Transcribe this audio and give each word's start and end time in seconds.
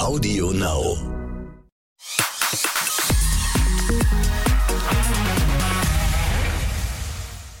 Audio 0.00 0.50
Now. 0.52 0.96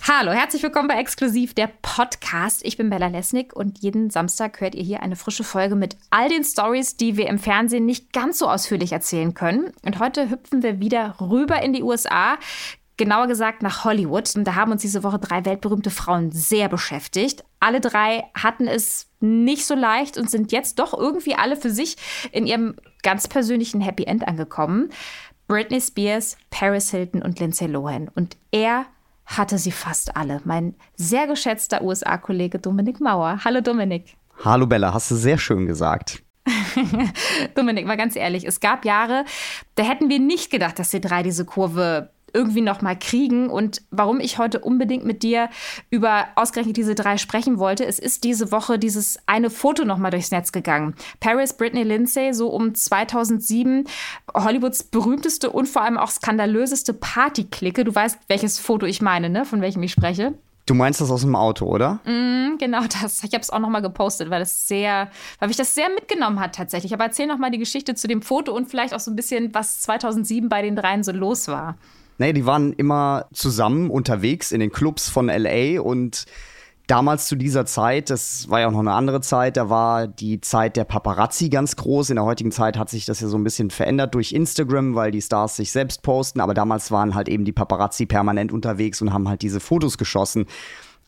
Hallo, 0.08 0.32
herzlich 0.32 0.62
willkommen 0.62 0.88
bei 0.88 0.98
Exklusiv, 0.98 1.52
der 1.52 1.70
Podcast. 1.82 2.64
Ich 2.64 2.78
bin 2.78 2.88
Bella 2.88 3.08
Lesnick 3.08 3.54
und 3.54 3.78
jeden 3.80 4.08
Samstag 4.08 4.60
hört 4.62 4.74
ihr 4.74 4.82
hier 4.82 5.02
eine 5.02 5.16
frische 5.16 5.44
Folge 5.44 5.76
mit 5.76 5.98
all 6.08 6.30
den 6.30 6.42
Stories, 6.42 6.96
die 6.96 7.18
wir 7.18 7.28
im 7.28 7.38
Fernsehen 7.38 7.84
nicht 7.84 8.14
ganz 8.14 8.38
so 8.38 8.48
ausführlich 8.48 8.92
erzählen 8.92 9.34
können. 9.34 9.72
Und 9.84 9.98
heute 9.98 10.30
hüpfen 10.30 10.62
wir 10.62 10.80
wieder 10.80 11.16
rüber 11.20 11.62
in 11.62 11.74
die 11.74 11.82
USA, 11.82 12.38
genauer 13.00 13.28
gesagt 13.28 13.62
nach 13.62 13.84
Hollywood. 13.84 14.36
Und 14.36 14.44
da 14.44 14.54
haben 14.54 14.70
uns 14.70 14.82
diese 14.82 15.02
Woche 15.02 15.18
drei 15.18 15.44
weltberühmte 15.46 15.88
Frauen 15.88 16.30
sehr 16.32 16.68
beschäftigt. 16.68 17.42
Alle 17.58 17.80
drei 17.80 18.24
hatten 18.34 18.68
es 18.68 19.08
nicht 19.20 19.64
so 19.66 19.74
leicht 19.74 20.18
und 20.18 20.30
sind 20.30 20.52
jetzt 20.52 20.78
doch 20.78 20.92
irgendwie 20.92 21.34
alle 21.34 21.56
für 21.56 21.70
sich 21.70 21.96
in 22.30 22.46
ihrem 22.46 22.76
ganz 23.02 23.26
persönlichen 23.26 23.80
Happy 23.80 24.04
End 24.04 24.28
angekommen. 24.28 24.90
Britney 25.48 25.80
Spears, 25.80 26.36
Paris 26.50 26.90
Hilton 26.90 27.22
und 27.22 27.40
Lindsay 27.40 27.66
Lohan. 27.66 28.10
Und 28.14 28.36
er 28.52 28.84
hatte 29.24 29.56
sie 29.56 29.72
fast 29.72 30.14
alle. 30.14 30.42
Mein 30.44 30.74
sehr 30.94 31.26
geschätzter 31.26 31.82
USA-Kollege 31.82 32.58
Dominik 32.58 33.00
Mauer. 33.00 33.40
Hallo 33.44 33.62
Dominik. 33.62 34.14
Hallo 34.44 34.66
Bella, 34.66 34.92
hast 34.92 35.10
du 35.10 35.14
sehr 35.14 35.38
schön 35.38 35.66
gesagt. 35.66 36.22
Dominik, 37.54 37.86
mal 37.86 37.96
ganz 37.96 38.16
ehrlich, 38.16 38.46
es 38.46 38.60
gab 38.60 38.84
Jahre, 38.84 39.24
da 39.74 39.84
hätten 39.84 40.08
wir 40.08 40.18
nicht 40.18 40.50
gedacht, 40.50 40.78
dass 40.78 40.90
die 40.90 41.00
drei 41.00 41.22
diese 41.22 41.44
Kurve 41.44 42.10
irgendwie 42.32 42.60
noch 42.60 42.82
mal 42.82 42.98
kriegen. 42.98 43.50
Und 43.50 43.82
warum 43.90 44.20
ich 44.20 44.38
heute 44.38 44.60
unbedingt 44.60 45.04
mit 45.04 45.22
dir 45.22 45.48
über 45.90 46.28
ausgerechnet 46.36 46.76
diese 46.76 46.94
drei 46.94 47.16
sprechen 47.16 47.58
wollte, 47.58 47.84
es 47.84 47.98
ist 47.98 48.24
diese 48.24 48.52
Woche 48.52 48.78
dieses 48.78 49.18
eine 49.26 49.50
Foto 49.50 49.84
noch 49.84 49.98
mal 49.98 50.10
durchs 50.10 50.30
Netz 50.30 50.52
gegangen. 50.52 50.94
Paris 51.20 51.52
Britney 51.52 51.82
Lindsay, 51.82 52.32
so 52.32 52.48
um 52.48 52.74
2007, 52.74 53.86
Hollywoods 54.34 54.84
berühmteste 54.84 55.50
und 55.50 55.66
vor 55.66 55.82
allem 55.82 55.98
auch 55.98 56.10
skandalöseste 56.10 56.94
Partyklicke. 56.94 57.84
Du 57.84 57.94
weißt, 57.94 58.18
welches 58.28 58.58
Foto 58.58 58.86
ich 58.86 59.02
meine, 59.02 59.30
ne? 59.30 59.44
Von 59.44 59.60
welchem 59.60 59.82
ich 59.82 59.92
spreche. 59.92 60.34
Du 60.70 60.74
meinst 60.74 61.00
das 61.00 61.10
aus 61.10 61.22
dem 61.22 61.34
Auto, 61.34 61.66
oder? 61.66 61.94
Mm, 62.04 62.56
genau 62.58 62.82
das. 63.02 63.24
Ich 63.24 63.32
habe 63.32 63.42
es 63.42 63.50
auch 63.50 63.58
noch 63.58 63.70
mal 63.70 63.80
gepostet, 63.80 64.30
weil 64.30 64.38
das 64.38 64.68
sehr, 64.68 65.10
weil 65.40 65.48
mich 65.48 65.56
das 65.56 65.74
sehr 65.74 65.88
mitgenommen 65.88 66.38
hat 66.38 66.54
tatsächlich. 66.54 66.94
Aber 66.94 67.02
erzähl 67.02 67.26
noch 67.26 67.38
mal 67.38 67.50
die 67.50 67.58
Geschichte 67.58 67.96
zu 67.96 68.06
dem 68.06 68.22
Foto 68.22 68.54
und 68.54 68.68
vielleicht 68.68 68.94
auch 68.94 69.00
so 69.00 69.10
ein 69.10 69.16
bisschen, 69.16 69.52
was 69.52 69.80
2007 69.80 70.48
bei 70.48 70.62
den 70.62 70.76
dreien 70.76 71.02
so 71.02 71.10
los 71.10 71.48
war. 71.48 71.76
Nee, 72.20 72.34
die 72.34 72.44
waren 72.44 72.74
immer 72.74 73.28
zusammen 73.32 73.88
unterwegs 73.88 74.52
in 74.52 74.60
den 74.60 74.70
Clubs 74.70 75.08
von 75.08 75.28
LA 75.28 75.80
und 75.80 76.26
damals 76.86 77.26
zu 77.26 77.34
dieser 77.34 77.64
Zeit, 77.64 78.10
das 78.10 78.50
war 78.50 78.60
ja 78.60 78.66
auch 78.66 78.72
noch 78.72 78.80
eine 78.80 78.92
andere 78.92 79.22
Zeit, 79.22 79.56
da 79.56 79.70
war 79.70 80.06
die 80.06 80.38
Zeit 80.42 80.76
der 80.76 80.84
Paparazzi 80.84 81.48
ganz 81.48 81.76
groß. 81.76 82.10
In 82.10 82.16
der 82.16 82.26
heutigen 82.26 82.52
Zeit 82.52 82.76
hat 82.76 82.90
sich 82.90 83.06
das 83.06 83.20
ja 83.20 83.28
so 83.28 83.38
ein 83.38 83.42
bisschen 83.42 83.70
verändert 83.70 84.14
durch 84.14 84.32
Instagram, 84.32 84.94
weil 84.94 85.12
die 85.12 85.22
Stars 85.22 85.56
sich 85.56 85.72
selbst 85.72 86.02
posten, 86.02 86.40
aber 86.40 86.52
damals 86.52 86.90
waren 86.90 87.14
halt 87.14 87.30
eben 87.30 87.46
die 87.46 87.52
Paparazzi 87.52 88.04
permanent 88.04 88.52
unterwegs 88.52 89.00
und 89.00 89.14
haben 89.14 89.26
halt 89.26 89.40
diese 89.40 89.58
Fotos 89.58 89.96
geschossen 89.96 90.44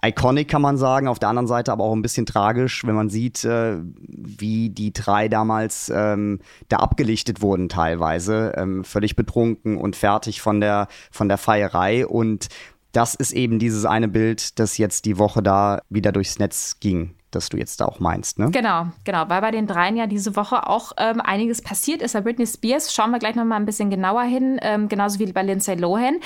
iconic, 0.05 0.49
kann 0.49 0.63
man 0.63 0.77
sagen. 0.77 1.09
Auf 1.09 1.19
der 1.19 1.29
anderen 1.29 1.47
Seite 1.47 1.73
aber 1.73 1.85
auch 1.85 1.95
ein 1.95 2.03
bisschen 2.03 2.27
tragisch, 2.27 2.85
wenn 2.85 2.95
man 2.95 3.09
sieht, 3.09 3.45
äh, 3.45 3.79
wie 3.99 4.71
die 4.71 4.93
drei 4.93 5.29
damals 5.29 5.91
ähm, 5.95 6.41
da 6.69 6.79
abgelichtet 6.79 7.41
wurden 7.41 7.69
teilweise. 7.69 8.53
Ähm, 8.57 8.85
völlig 8.85 9.17
betrunken 9.17 9.77
und 9.79 9.97
fertig 9.97 10.41
von 10.41 10.61
der, 10.61 10.89
von 11.11 11.29
der 11.29 11.39
Feierei. 11.39 12.07
Und 12.07 12.49
das 12.93 13.15
ist 13.15 13.33
eben 13.33 13.59
dieses 13.59 13.85
eine 13.85 14.09
Bild, 14.09 14.59
das 14.59 14.77
jetzt 14.77 15.05
die 15.05 15.19
Woche 15.19 15.43
da 15.43 15.83
wieder 15.89 16.13
durchs 16.13 16.39
Netz 16.39 16.79
ging 16.81 17.15
das 17.35 17.49
du 17.49 17.57
jetzt 17.57 17.81
da 17.81 17.87
auch 17.87 18.01
meinst, 18.01 18.39
ne? 18.39 18.51
Genau, 18.51 18.87
genau, 19.05 19.29
weil 19.29 19.41
bei 19.41 19.51
den 19.51 19.67
dreien 19.67 19.97
ja 19.97 20.07
diese 20.07 20.37
Woche 20.37 20.67
auch 20.69 20.93
ähm, 20.99 21.21
einiges 21.21 21.63
passiert 21.63 22.03
ist. 22.03 22.13
Bei 22.13 22.21
Britney 22.21 22.47
Spears 22.47 22.95
schauen 22.95 23.11
wir 23.11 23.19
gleich 23.19 23.35
noch 23.35 23.45
mal 23.45 23.57
ein 23.57 23.67
bisschen 23.67 23.91
genauer 23.91 24.23
hin, 24.23 24.59
ähm, 24.63 24.89
genauso 24.89 25.19
wie 25.19 25.33
bei 25.33 25.43
Lindsay 25.43 25.75
Lohan. 25.75 26.21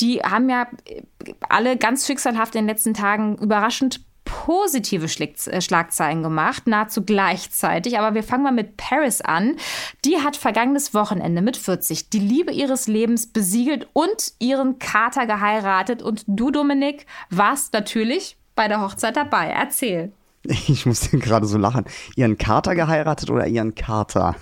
Die 0.00 0.20
haben 0.20 0.48
ja 0.48 0.68
äh, 0.86 1.02
alle 1.48 1.76
ganz 1.76 2.06
schicksalhaft 2.06 2.54
in 2.54 2.62
den 2.62 2.68
letzten 2.68 2.94
Tagen 2.94 3.36
überraschend 3.38 4.00
positive 4.26 5.06
äh, 5.06 5.60
Schlagzeilen 5.60 6.22
gemacht, 6.22 6.66
nahezu 6.66 7.02
gleichzeitig. 7.02 7.98
Aber 7.98 8.14
wir 8.14 8.22
fangen 8.22 8.42
mal 8.42 8.52
mit 8.52 8.76
Paris 8.76 9.22
an. 9.22 9.56
Die 10.04 10.18
hat 10.18 10.36
vergangenes 10.36 10.92
Wochenende 10.92 11.40
mit 11.40 11.56
40 11.56 12.10
die 12.10 12.18
Liebe 12.18 12.52
ihres 12.52 12.88
Lebens 12.88 13.32
besiegelt 13.32 13.88
und 13.94 14.32
ihren 14.38 14.78
Kater 14.78 15.26
geheiratet. 15.26 16.02
Und 16.02 16.24
du, 16.26 16.50
Dominik, 16.50 17.06
warst 17.30 17.72
natürlich 17.72 18.36
bei 18.54 18.68
der 18.68 18.82
Hochzeit 18.82 19.16
dabei. 19.16 19.48
Erzähl. 19.48 20.12
Ich 20.68 20.86
musste 20.86 21.18
gerade 21.18 21.46
so 21.46 21.58
lachen. 21.58 21.84
Ihren 22.16 22.38
Kater 22.38 22.74
geheiratet 22.74 23.30
oder 23.30 23.46
ihren 23.46 23.74
Kater? 23.74 24.36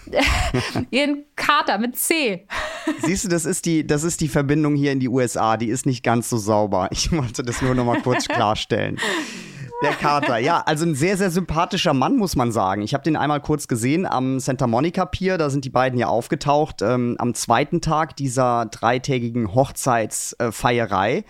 ihren 0.90 1.24
Kater 1.36 1.78
mit 1.78 1.98
C. 1.98 2.46
Siehst 3.02 3.24
du, 3.24 3.28
das 3.28 3.44
ist, 3.44 3.66
die, 3.66 3.86
das 3.86 4.04
ist 4.04 4.20
die 4.20 4.28
Verbindung 4.28 4.74
hier 4.74 4.92
in 4.92 5.00
die 5.00 5.08
USA. 5.08 5.56
Die 5.56 5.68
ist 5.68 5.86
nicht 5.86 6.02
ganz 6.02 6.30
so 6.30 6.36
sauber. 6.36 6.88
Ich 6.90 7.12
wollte 7.12 7.42
das 7.42 7.62
nur 7.62 7.74
noch 7.74 7.84
mal 7.84 8.00
kurz 8.00 8.26
klarstellen. 8.28 8.98
Der 9.82 9.92
Kater, 9.92 10.38
ja, 10.38 10.62
also 10.64 10.86
ein 10.86 10.94
sehr, 10.94 11.18
sehr 11.18 11.30
sympathischer 11.30 11.92
Mann, 11.92 12.16
muss 12.16 12.36
man 12.36 12.52
sagen. 12.52 12.80
Ich 12.82 12.94
habe 12.94 13.04
den 13.04 13.16
einmal 13.16 13.40
kurz 13.40 13.68
gesehen 13.68 14.06
am 14.06 14.40
Santa 14.40 14.66
Monica 14.66 15.04
Pier, 15.04 15.36
da 15.36 15.50
sind 15.50 15.64
die 15.64 15.70
beiden 15.70 15.98
ja 15.98 16.06
aufgetaucht, 16.06 16.80
ähm, 16.80 17.16
am 17.18 17.34
zweiten 17.34 17.80
Tag 17.82 18.16
dieser 18.16 18.66
dreitägigen 18.66 19.54
Hochzeitsfeierei. 19.54 21.18
Äh, 21.18 21.24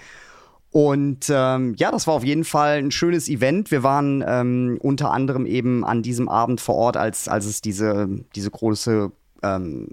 und 0.74 1.30
ähm, 1.30 1.76
ja, 1.78 1.92
das 1.92 2.08
war 2.08 2.14
auf 2.14 2.24
jeden 2.24 2.42
Fall 2.42 2.78
ein 2.78 2.90
schönes 2.90 3.28
Event. 3.28 3.70
Wir 3.70 3.84
waren 3.84 4.24
ähm, 4.26 4.76
unter 4.82 5.12
anderem 5.12 5.46
eben 5.46 5.84
an 5.84 6.02
diesem 6.02 6.28
Abend 6.28 6.60
vor 6.60 6.74
Ort, 6.74 6.96
als, 6.96 7.28
als 7.28 7.46
es 7.46 7.60
diese, 7.60 8.08
diese 8.34 8.50
große 8.50 9.12
ähm, 9.44 9.86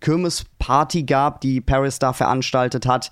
Kirmesparty 0.00 1.04
gab, 1.04 1.40
die 1.40 1.62
Paris 1.62 1.98
da 2.00 2.12
veranstaltet 2.12 2.84
hat. 2.84 3.10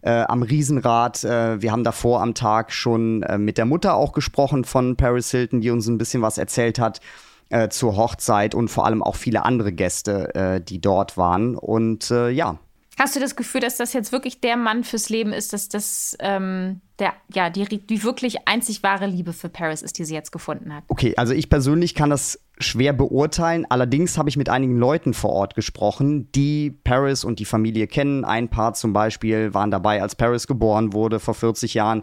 Äh, 0.00 0.22
am 0.22 0.42
Riesenrad. 0.42 1.22
Äh, 1.24 1.60
wir 1.60 1.72
haben 1.72 1.84
davor 1.84 2.22
am 2.22 2.32
Tag 2.32 2.72
schon 2.72 3.22
äh, 3.22 3.36
mit 3.36 3.58
der 3.58 3.66
Mutter 3.66 3.94
auch 3.94 4.12
gesprochen 4.12 4.64
von 4.64 4.96
Paris 4.96 5.30
Hilton, 5.30 5.60
die 5.60 5.68
uns 5.68 5.86
ein 5.88 5.98
bisschen 5.98 6.22
was 6.22 6.38
erzählt 6.38 6.78
hat 6.78 7.00
äh, 7.50 7.68
zur 7.68 7.98
Hochzeit 7.98 8.54
und 8.54 8.68
vor 8.68 8.86
allem 8.86 9.02
auch 9.02 9.16
viele 9.16 9.44
andere 9.44 9.74
Gäste, 9.74 10.34
äh, 10.34 10.60
die 10.62 10.80
dort 10.80 11.18
waren. 11.18 11.54
Und 11.54 12.10
äh, 12.10 12.30
ja, 12.30 12.56
Hast 12.98 13.16
du 13.16 13.20
das 13.20 13.36
Gefühl, 13.36 13.60
dass 13.60 13.78
das 13.78 13.92
jetzt 13.94 14.12
wirklich 14.12 14.40
der 14.40 14.56
Mann 14.56 14.84
fürs 14.84 15.08
Leben 15.08 15.32
ist, 15.32 15.52
dass 15.52 15.68
das 15.68 16.16
ähm, 16.20 16.80
der, 16.98 17.14
ja, 17.32 17.48
die, 17.48 17.66
die 17.84 18.02
wirklich 18.04 18.46
einzig 18.46 18.82
wahre 18.82 19.06
Liebe 19.06 19.32
für 19.32 19.48
Paris 19.48 19.82
ist, 19.82 19.98
die 19.98 20.04
sie 20.04 20.14
jetzt 20.14 20.30
gefunden 20.30 20.74
hat? 20.74 20.84
Okay, 20.88 21.14
also 21.16 21.32
ich 21.32 21.48
persönlich 21.48 21.94
kann 21.94 22.10
das 22.10 22.38
schwer 22.58 22.92
beurteilen. 22.92 23.66
Allerdings 23.68 24.18
habe 24.18 24.28
ich 24.28 24.36
mit 24.36 24.48
einigen 24.50 24.76
Leuten 24.76 25.14
vor 25.14 25.30
Ort 25.30 25.54
gesprochen, 25.54 26.30
die 26.32 26.70
Paris 26.70 27.24
und 27.24 27.38
die 27.38 27.44
Familie 27.44 27.86
kennen. 27.86 28.24
Ein 28.24 28.48
paar 28.48 28.74
zum 28.74 28.92
Beispiel 28.92 29.54
waren 29.54 29.70
dabei, 29.70 30.02
als 30.02 30.14
Paris 30.14 30.46
geboren 30.46 30.92
wurde 30.92 31.18
vor 31.18 31.34
40 31.34 31.74
Jahren. 31.74 32.02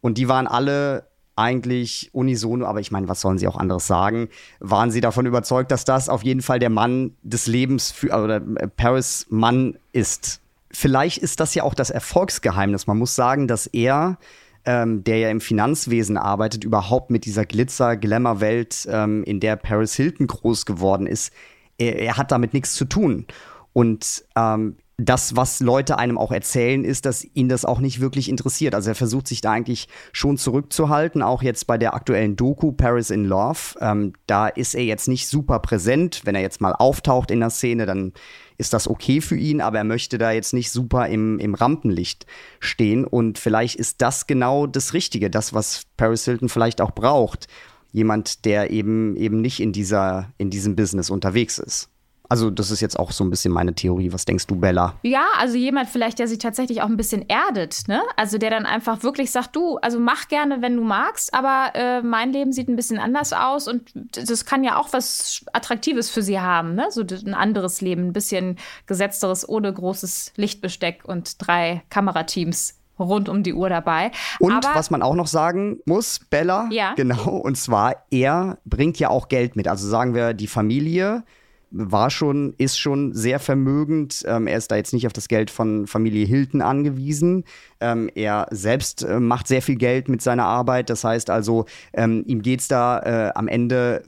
Und 0.00 0.18
die 0.18 0.28
waren 0.28 0.46
alle 0.46 1.07
eigentlich 1.38 2.10
unisono, 2.12 2.66
aber 2.66 2.80
ich 2.80 2.90
meine, 2.90 3.08
was 3.08 3.20
sollen 3.20 3.38
sie 3.38 3.48
auch 3.48 3.56
anderes 3.56 3.86
sagen, 3.86 4.28
waren 4.60 4.90
sie 4.90 5.00
davon 5.00 5.26
überzeugt, 5.26 5.70
dass 5.70 5.84
das 5.84 6.08
auf 6.08 6.24
jeden 6.24 6.42
Fall 6.42 6.58
der 6.58 6.70
Mann 6.70 7.12
des 7.22 7.46
Lebens 7.46 7.90
für, 7.90 8.08
oder 8.08 8.36
äh, 8.36 8.68
Paris 8.68 9.26
Mann 9.30 9.78
ist. 9.92 10.40
Vielleicht 10.70 11.18
ist 11.18 11.40
das 11.40 11.54
ja 11.54 11.62
auch 11.62 11.74
das 11.74 11.90
Erfolgsgeheimnis. 11.90 12.86
Man 12.86 12.98
muss 12.98 13.14
sagen, 13.14 13.48
dass 13.48 13.66
er, 13.66 14.18
ähm, 14.64 15.04
der 15.04 15.18
ja 15.18 15.30
im 15.30 15.40
Finanzwesen 15.40 16.18
arbeitet, 16.18 16.64
überhaupt 16.64 17.10
mit 17.10 17.24
dieser 17.24 17.46
Glitzer-Glamour-Welt, 17.46 18.88
ähm, 18.90 19.22
in 19.24 19.40
der 19.40 19.56
Paris 19.56 19.94
Hilton 19.94 20.26
groß 20.26 20.66
geworden 20.66 21.06
ist, 21.06 21.32
er, 21.78 21.98
er 21.98 22.16
hat 22.16 22.32
damit 22.32 22.52
nichts 22.52 22.74
zu 22.74 22.84
tun. 22.84 23.26
Und 23.72 24.24
ähm, 24.36 24.76
das, 25.00 25.36
was 25.36 25.60
Leute 25.60 25.96
einem 25.96 26.18
auch 26.18 26.32
erzählen, 26.32 26.84
ist, 26.84 27.06
dass 27.06 27.24
ihn 27.32 27.48
das 27.48 27.64
auch 27.64 27.78
nicht 27.78 28.00
wirklich 28.00 28.28
interessiert. 28.28 28.74
Also 28.74 28.90
er 28.90 28.96
versucht 28.96 29.28
sich 29.28 29.40
da 29.40 29.52
eigentlich 29.52 29.86
schon 30.12 30.36
zurückzuhalten, 30.36 31.22
auch 31.22 31.40
jetzt 31.40 31.68
bei 31.68 31.78
der 31.78 31.94
aktuellen 31.94 32.34
Doku 32.34 32.72
Paris 32.72 33.10
in 33.10 33.24
Love. 33.24 33.78
Ähm, 33.80 34.14
da 34.26 34.48
ist 34.48 34.74
er 34.74 34.82
jetzt 34.82 35.06
nicht 35.06 35.28
super 35.28 35.60
präsent. 35.60 36.22
Wenn 36.24 36.34
er 36.34 36.40
jetzt 36.40 36.60
mal 36.60 36.72
auftaucht 36.72 37.30
in 37.30 37.38
der 37.38 37.50
Szene, 37.50 37.86
dann 37.86 38.12
ist 38.56 38.72
das 38.72 38.88
okay 38.88 39.20
für 39.20 39.36
ihn, 39.36 39.60
aber 39.60 39.78
er 39.78 39.84
möchte 39.84 40.18
da 40.18 40.32
jetzt 40.32 40.52
nicht 40.52 40.72
super 40.72 41.06
im, 41.06 41.38
im 41.38 41.54
Rampenlicht 41.54 42.26
stehen. 42.58 43.04
Und 43.04 43.38
vielleicht 43.38 43.76
ist 43.76 44.02
das 44.02 44.26
genau 44.26 44.66
das 44.66 44.94
Richtige, 44.94 45.30
das, 45.30 45.54
was 45.54 45.82
Paris 45.96 46.24
Hilton 46.24 46.48
vielleicht 46.48 46.80
auch 46.80 46.90
braucht. 46.90 47.46
Jemand, 47.92 48.44
der 48.44 48.70
eben 48.70 49.16
eben 49.16 49.40
nicht 49.40 49.60
in 49.60 49.72
dieser, 49.72 50.32
in 50.38 50.50
diesem 50.50 50.74
Business 50.74 51.08
unterwegs 51.08 51.58
ist. 51.60 51.88
Also, 52.28 52.50
das 52.50 52.70
ist 52.70 52.80
jetzt 52.80 52.98
auch 52.98 53.10
so 53.10 53.24
ein 53.24 53.30
bisschen 53.30 53.52
meine 53.52 53.74
Theorie. 53.74 54.12
Was 54.12 54.24
denkst 54.24 54.46
du, 54.46 54.56
Bella? 54.56 54.94
Ja, 55.02 55.24
also 55.38 55.56
jemand 55.56 55.88
vielleicht, 55.88 56.18
der 56.18 56.28
sich 56.28 56.38
tatsächlich 56.38 56.82
auch 56.82 56.88
ein 56.88 56.96
bisschen 56.96 57.26
erdet, 57.28 57.84
ne? 57.88 58.02
Also 58.16 58.38
der 58.38 58.50
dann 58.50 58.66
einfach 58.66 59.02
wirklich 59.02 59.30
sagt, 59.30 59.56
du, 59.56 59.78
also 59.78 59.98
mach 59.98 60.28
gerne, 60.28 60.60
wenn 60.60 60.76
du 60.76 60.84
magst, 60.84 61.32
aber 61.32 61.74
äh, 61.74 62.02
mein 62.02 62.32
Leben 62.32 62.52
sieht 62.52 62.68
ein 62.68 62.76
bisschen 62.76 62.98
anders 62.98 63.32
aus 63.32 63.66
und 63.66 63.92
das 63.94 64.44
kann 64.44 64.62
ja 64.62 64.76
auch 64.76 64.92
was 64.92 65.44
Attraktives 65.52 66.10
für 66.10 66.22
sie 66.22 66.38
haben, 66.38 66.74
ne? 66.74 66.88
So 66.90 67.02
ein 67.02 67.34
anderes 67.34 67.80
Leben, 67.80 68.08
ein 68.08 68.12
bisschen 68.12 68.58
gesetzteres, 68.86 69.48
ohne 69.48 69.72
großes 69.72 70.32
Lichtbesteck 70.36 71.04
und 71.04 71.36
drei 71.38 71.82
Kamerateams 71.88 72.78
rund 72.98 73.28
um 73.28 73.42
die 73.42 73.54
Uhr 73.54 73.68
dabei. 73.68 74.10
Und 74.40 74.52
Aber 74.52 74.74
was 74.74 74.90
man 74.90 75.02
auch 75.02 75.14
noch 75.14 75.26
sagen 75.26 75.80
muss, 75.86 76.20
Bella, 76.30 76.68
ja. 76.70 76.94
genau, 76.94 77.36
und 77.36 77.56
zwar, 77.56 78.04
er 78.10 78.58
bringt 78.64 78.98
ja 78.98 79.10
auch 79.10 79.28
Geld 79.28 79.56
mit. 79.56 79.68
Also 79.68 79.88
sagen 79.88 80.14
wir, 80.14 80.34
die 80.34 80.46
Familie 80.46 81.24
war 81.70 82.10
schon, 82.10 82.54
ist 82.58 82.78
schon 82.78 83.14
sehr 83.14 83.38
vermögend. 83.38 84.24
Ähm, 84.26 84.46
er 84.46 84.58
ist 84.58 84.70
da 84.70 84.76
jetzt 84.76 84.92
nicht 84.92 85.06
auf 85.06 85.12
das 85.12 85.28
Geld 85.28 85.50
von 85.50 85.86
Familie 85.86 86.26
Hilton 86.26 86.62
angewiesen. 86.62 87.44
Ähm, 87.80 88.10
er 88.14 88.46
selbst 88.50 89.02
äh, 89.02 89.20
macht 89.20 89.48
sehr 89.48 89.62
viel 89.62 89.76
Geld 89.76 90.08
mit 90.08 90.22
seiner 90.22 90.44
Arbeit. 90.44 90.90
Das 90.90 91.04
heißt 91.04 91.30
also, 91.30 91.66
ähm, 91.92 92.24
ihm 92.26 92.42
geht 92.42 92.60
es 92.60 92.68
da 92.68 93.00
äh, 93.00 93.32
am 93.34 93.48
Ende 93.48 94.02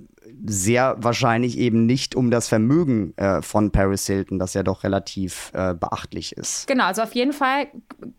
sehr 0.47 0.97
wahrscheinlich 0.99 1.59
eben 1.59 1.87
nicht 1.87 2.15
um 2.15 2.31
das 2.31 2.49
Vermögen 2.49 3.17
äh, 3.17 3.43
von 3.43 3.71
Paris 3.71 4.07
Hilton, 4.07 4.39
das 4.39 4.55
ja 4.55 4.63
doch 4.63 4.85
relativ 4.85 5.51
äh, 5.55 5.75
beachtlich 5.75 6.33
ist. 6.33 6.67
Genau, 6.67 6.85
also 6.85 7.03
auf 7.03 7.15
jeden 7.15 7.33
Fall 7.33 7.67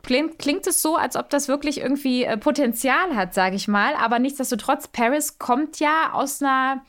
klingt, 0.03 0.37
klingt 0.39 0.67
es 0.67 0.81
so, 0.81 0.95
als 0.95 1.15
ob 1.15 1.29
das 1.29 1.47
wirklich 1.47 1.79
irgendwie 1.79 2.23
äh, 2.23 2.37
Potenzial 2.37 3.15
hat, 3.15 3.33
sage 3.33 3.55
ich 3.55 3.67
mal. 3.67 3.95
Aber 3.95 4.19
nichtsdestotrotz, 4.19 4.87
Paris 4.87 5.39
kommt 5.39 5.79
ja 5.79 6.11
aus 6.13 6.41
einer 6.41 6.83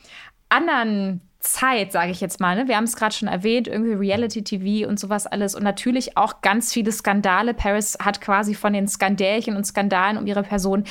anderen 0.48 1.22
Zeit, 1.42 1.92
sage 1.92 2.12
ich 2.12 2.20
jetzt 2.20 2.40
mal. 2.40 2.56
Ne? 2.56 2.68
Wir 2.68 2.76
haben 2.76 2.84
es 2.84 2.96
gerade 2.96 3.14
schon 3.14 3.28
erwähnt, 3.28 3.68
irgendwie 3.68 3.92
Reality-TV 3.92 4.88
und 4.88 4.98
sowas 4.98 5.26
alles 5.26 5.54
und 5.54 5.62
natürlich 5.62 6.16
auch 6.16 6.40
ganz 6.40 6.72
viele 6.72 6.92
Skandale. 6.92 7.52
Paris 7.52 7.98
hat 8.00 8.20
quasi 8.20 8.54
von 8.54 8.72
den 8.72 8.88
Skandälchen 8.88 9.56
und 9.56 9.66
Skandalen 9.66 10.16
um 10.16 10.26
ihre 10.26 10.42
Person 10.42 10.84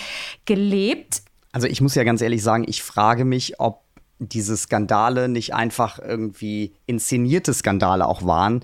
gelebt. 0.45 1.23
Also 1.53 1.67
ich 1.67 1.81
muss 1.81 1.95
ja 1.95 2.03
ganz 2.03 2.21
ehrlich 2.21 2.43
sagen, 2.43 2.65
ich 2.67 2.83
frage 2.83 3.25
mich, 3.25 3.59
ob 3.59 3.81
diese 4.19 4.55
Skandale 4.55 5.29
nicht 5.29 5.53
einfach 5.53 5.99
irgendwie 5.99 6.73
inszenierte 6.85 7.53
Skandale 7.53 8.05
auch 8.05 8.23
waren. 8.25 8.63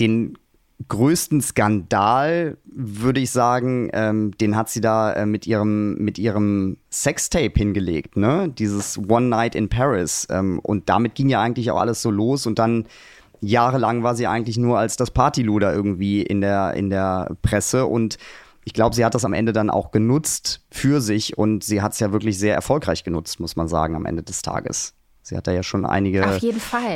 Den 0.00 0.38
größten 0.88 1.40
Skandal, 1.40 2.56
würde 2.64 3.20
ich 3.20 3.30
sagen, 3.30 3.90
ähm, 3.92 4.32
den 4.38 4.56
hat 4.56 4.70
sie 4.70 4.80
da 4.80 5.12
äh, 5.12 5.26
mit 5.26 5.46
ihrem, 5.46 5.96
mit 5.96 6.18
ihrem 6.18 6.78
Sextape 6.90 7.52
hingelegt, 7.54 8.16
ne? 8.16 8.48
Dieses 8.48 8.98
One 8.98 9.26
Night 9.26 9.54
in 9.54 9.68
Paris. 9.68 10.26
Ähm, 10.30 10.58
und 10.60 10.88
damit 10.88 11.14
ging 11.14 11.28
ja 11.28 11.40
eigentlich 11.40 11.70
auch 11.70 11.80
alles 11.80 12.02
so 12.02 12.10
los 12.10 12.46
und 12.46 12.58
dann 12.58 12.86
jahrelang 13.40 14.02
war 14.02 14.14
sie 14.14 14.26
eigentlich 14.26 14.56
nur 14.56 14.78
als 14.78 14.96
das 14.96 15.10
Partyluder 15.10 15.74
irgendwie 15.74 16.22
in 16.22 16.40
der, 16.40 16.74
in 16.74 16.90
der 16.90 17.36
Presse 17.42 17.86
und 17.86 18.18
ich 18.64 18.72
glaube, 18.72 18.94
sie 18.94 19.04
hat 19.04 19.14
das 19.14 19.24
am 19.24 19.32
Ende 19.32 19.52
dann 19.52 19.70
auch 19.70 19.90
genutzt 19.90 20.64
für 20.70 21.00
sich 21.00 21.36
und 21.36 21.64
sie 21.64 21.82
hat 21.82 21.94
es 21.94 22.00
ja 22.00 22.12
wirklich 22.12 22.38
sehr 22.38 22.54
erfolgreich 22.54 23.02
genutzt, 23.02 23.40
muss 23.40 23.56
man 23.56 23.66
sagen, 23.66 23.96
am 23.96 24.06
Ende 24.06 24.22
des 24.22 24.42
Tages. 24.42 24.94
Sie 25.24 25.36
hat 25.36 25.46
da 25.46 25.52
ja 25.52 25.62
schon 25.62 25.86
einige 25.86 26.24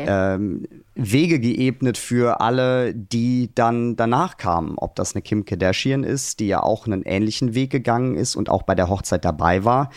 ähm, 0.09 0.67
Wege 0.97 1.39
geebnet 1.39 1.97
für 1.97 2.41
alle, 2.41 2.93
die 2.93 3.55
dann 3.55 3.95
danach 3.95 4.37
kamen. 4.37 4.75
Ob 4.79 4.97
das 4.97 5.15
eine 5.15 5.23
Kim 5.23 5.45
Kardashian 5.45 6.03
ist, 6.03 6.41
die 6.41 6.49
ja 6.49 6.61
auch 6.61 6.87
einen 6.87 7.03
ähnlichen 7.03 7.55
Weg 7.55 7.71
gegangen 7.71 8.17
ist 8.17 8.35
und 8.35 8.51
auch 8.51 8.65
bei 8.65 8.75
der 8.75 8.89
Hochzeit 8.89 9.25
dabei 9.25 9.65
war. 9.65 9.91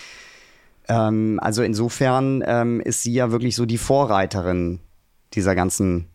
Ähm, 0.88 1.40
also 1.42 1.64
insofern 1.64 2.44
ähm, 2.46 2.81
ist 2.81 3.02
sie 3.02 3.14
ja 3.14 3.31
wirklich 3.31 3.56
so 3.56 3.66
die 3.66 3.80
Vorreiterin 3.80 4.80
dieser 5.34 5.56
ganzen, 5.56 6.08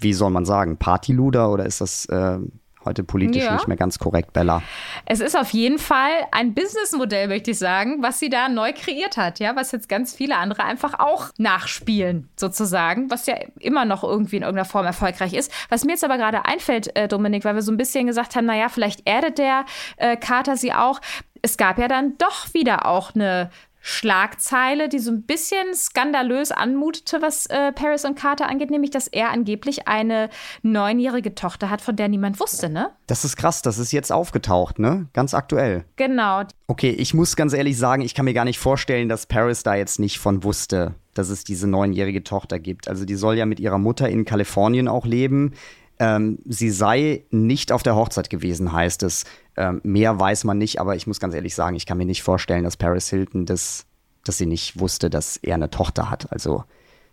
wie 0.00 0.12
soll 0.12 0.30
man 0.30 0.44
sagen, 0.44 0.76
Partyluder 0.76 1.50
oder 1.50 1.64
ist 1.64 1.80
das 1.80 2.04
äh, 2.06 2.38
heute 2.84 3.04
politisch 3.04 3.44
ja. 3.44 3.54
nicht 3.54 3.68
mehr 3.68 3.76
ganz 3.76 3.98
korrekt, 3.98 4.32
Bella. 4.32 4.62
Es 5.06 5.20
ist 5.20 5.36
auf 5.36 5.50
jeden 5.50 5.78
Fall 5.78 6.10
ein 6.30 6.54
Businessmodell, 6.54 7.28
möchte 7.28 7.52
ich 7.52 7.58
sagen, 7.58 8.02
was 8.02 8.18
sie 8.18 8.28
da 8.28 8.48
neu 8.48 8.72
kreiert 8.72 9.16
hat, 9.16 9.38
ja, 9.38 9.56
was 9.56 9.72
jetzt 9.72 9.88
ganz 9.88 10.14
viele 10.14 10.36
andere 10.36 10.64
einfach 10.64 10.98
auch 10.98 11.30
nachspielen, 11.38 12.28
sozusagen, 12.36 13.10
was 13.10 13.26
ja 13.26 13.36
immer 13.58 13.84
noch 13.84 14.04
irgendwie 14.04 14.36
in 14.36 14.42
irgendeiner 14.42 14.68
Form 14.68 14.86
erfolgreich 14.86 15.34
ist. 15.34 15.52
Was 15.68 15.84
mir 15.84 15.92
jetzt 15.92 16.04
aber 16.04 16.16
gerade 16.16 16.44
einfällt, 16.44 16.94
äh, 16.96 17.08
Dominik, 17.08 17.44
weil 17.44 17.54
wir 17.54 17.62
so 17.62 17.72
ein 17.72 17.76
bisschen 17.76 18.06
gesagt 18.06 18.36
haben, 18.36 18.46
naja, 18.46 18.68
vielleicht 18.68 19.06
erdet 19.06 19.38
der 19.38 19.64
äh, 19.96 20.16
Kater 20.16 20.56
sie 20.56 20.72
auch. 20.72 21.00
Es 21.42 21.56
gab 21.56 21.78
ja 21.78 21.88
dann 21.88 22.16
doch 22.18 22.54
wieder 22.54 22.86
auch 22.86 23.14
eine 23.14 23.50
Schlagzeile, 23.82 24.88
die 24.88 25.00
so 25.00 25.10
ein 25.10 25.22
bisschen 25.22 25.74
skandalös 25.74 26.52
anmutete, 26.52 27.20
was 27.20 27.46
äh, 27.46 27.72
Paris 27.72 28.04
und 28.04 28.16
Carter 28.16 28.48
angeht, 28.48 28.70
nämlich, 28.70 28.92
dass 28.92 29.08
er 29.08 29.30
angeblich 29.30 29.88
eine 29.88 30.30
neunjährige 30.62 31.34
Tochter 31.34 31.68
hat, 31.68 31.80
von 31.80 31.96
der 31.96 32.08
niemand 32.08 32.38
wusste, 32.38 32.70
ne? 32.70 32.90
Das 33.08 33.24
ist 33.24 33.36
krass, 33.36 33.60
das 33.60 33.78
ist 33.78 33.92
jetzt 33.92 34.12
aufgetaucht, 34.12 34.78
ne? 34.78 35.08
Ganz 35.12 35.34
aktuell. 35.34 35.84
Genau. 35.96 36.44
Okay, 36.68 36.90
ich 36.90 37.12
muss 37.12 37.34
ganz 37.34 37.52
ehrlich 37.52 37.76
sagen, 37.76 38.02
ich 38.02 38.14
kann 38.14 38.24
mir 38.24 38.34
gar 38.34 38.44
nicht 38.44 38.60
vorstellen, 38.60 39.08
dass 39.08 39.26
Paris 39.26 39.64
da 39.64 39.74
jetzt 39.74 39.98
nicht 39.98 40.20
von 40.20 40.44
wusste, 40.44 40.94
dass 41.12 41.28
es 41.28 41.42
diese 41.42 41.66
neunjährige 41.66 42.22
Tochter 42.22 42.60
gibt. 42.60 42.86
Also 42.86 43.04
die 43.04 43.16
soll 43.16 43.36
ja 43.36 43.46
mit 43.46 43.58
ihrer 43.58 43.78
Mutter 43.78 44.08
in 44.08 44.24
Kalifornien 44.24 44.86
auch 44.86 45.06
leben. 45.06 45.54
Ähm, 45.98 46.38
sie 46.46 46.70
sei 46.70 47.24
nicht 47.30 47.72
auf 47.72 47.82
der 47.82 47.96
Hochzeit 47.96 48.30
gewesen, 48.30 48.72
heißt 48.72 49.02
es. 49.02 49.24
Ähm, 49.56 49.80
mehr 49.84 50.18
weiß 50.18 50.44
man 50.44 50.58
nicht, 50.58 50.80
aber 50.80 50.96
ich 50.96 51.06
muss 51.06 51.20
ganz 51.20 51.34
ehrlich 51.34 51.54
sagen, 51.54 51.76
ich 51.76 51.86
kann 51.86 51.98
mir 51.98 52.06
nicht 52.06 52.22
vorstellen, 52.22 52.64
dass 52.64 52.76
Paris 52.76 53.08
Hilton 53.10 53.46
das, 53.46 53.86
dass 54.24 54.38
sie 54.38 54.46
nicht 54.46 54.78
wusste, 54.78 55.10
dass 55.10 55.36
er 55.36 55.54
eine 55.54 55.70
Tochter 55.70 56.10
hat. 56.10 56.32
Also, 56.32 56.64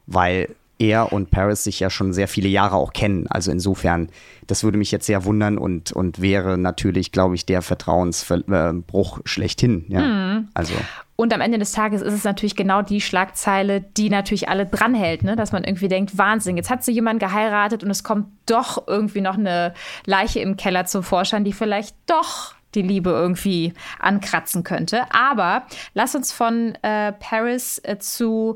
weil 0.07 0.55
er 0.79 1.11
und 1.11 1.29
Paris 1.29 1.65
sich 1.65 1.79
ja 1.81 1.89
schon 1.89 2.13
sehr 2.13 2.27
viele 2.27 2.47
Jahre 2.47 2.77
auch 2.77 2.93
kennen. 2.93 3.27
Also 3.27 3.51
insofern, 3.51 4.09
das 4.47 4.63
würde 4.63 4.77
mich 4.77 4.91
jetzt 4.91 5.05
sehr 5.05 5.25
wundern 5.25 5.57
und, 5.57 5.91
und 5.91 6.21
wäre 6.21 6.57
natürlich, 6.57 7.11
glaube 7.11 7.35
ich, 7.35 7.45
der 7.45 7.61
Vertrauensbruch 7.61 9.19
schlechthin. 9.25 9.85
Ja? 9.89 10.01
Mhm. 10.01 10.47
Also. 10.53 10.73
Und 11.19 11.33
am 11.33 11.41
Ende 11.41 11.57
des 11.57 11.73
Tages 11.73 12.01
ist 12.01 12.13
es 12.13 12.23
natürlich 12.23 12.55
genau 12.55 12.81
die 12.81 13.01
Schlagzeile, 13.01 13.81
die 13.81 14.09
natürlich 14.09 14.47
alle 14.47 14.65
dranhält, 14.65 15.21
ne? 15.21 15.35
dass 15.35 15.51
man 15.51 15.65
irgendwie 15.65 15.89
denkt, 15.89 16.17
Wahnsinn, 16.17 16.55
jetzt 16.55 16.69
hat 16.69 16.81
sie 16.81 16.93
jemand 16.93 17.19
geheiratet 17.19 17.83
und 17.83 17.89
es 17.89 18.05
kommt 18.05 18.27
doch 18.45 18.87
irgendwie 18.87 19.19
noch 19.19 19.37
eine 19.37 19.73
Leiche 20.05 20.39
im 20.39 20.55
Keller 20.55 20.85
zum 20.85 21.03
Vorschein, 21.03 21.43
die 21.43 21.51
vielleicht 21.51 21.93
doch 22.05 22.55
die 22.73 22.83
Liebe 22.83 23.09
irgendwie 23.09 23.73
ankratzen 23.99 24.63
könnte. 24.63 25.13
Aber 25.13 25.63
lass 25.93 26.15
uns 26.15 26.31
von 26.31 26.75
äh, 26.83 27.11
Paris 27.11 27.81
äh, 27.83 27.97
zu 27.97 28.55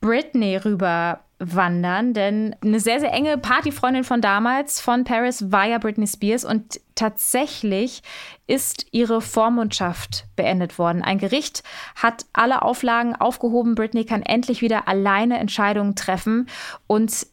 Britney 0.00 0.56
rüber 0.56 1.24
wandern, 1.38 2.14
denn 2.14 2.56
eine 2.62 2.80
sehr, 2.80 3.00
sehr 3.00 3.12
enge 3.12 3.38
Partyfreundin 3.38 4.04
von 4.04 4.20
damals, 4.20 4.80
von 4.80 5.04
Paris, 5.04 5.52
war 5.52 5.66
ja 5.66 5.78
Britney 5.78 6.06
Spears 6.06 6.44
und 6.44 6.80
tatsächlich 6.94 8.02
ist 8.46 8.86
ihre 8.90 9.20
Vormundschaft 9.20 10.26
beendet 10.34 10.78
worden. 10.78 11.02
Ein 11.02 11.18
Gericht 11.18 11.62
hat 11.94 12.26
alle 12.32 12.62
Auflagen 12.62 13.14
aufgehoben. 13.14 13.76
Britney 13.76 14.04
kann 14.04 14.22
endlich 14.22 14.62
wieder 14.62 14.88
alleine 14.88 15.38
Entscheidungen 15.38 15.94
treffen 15.94 16.48
und 16.88 17.26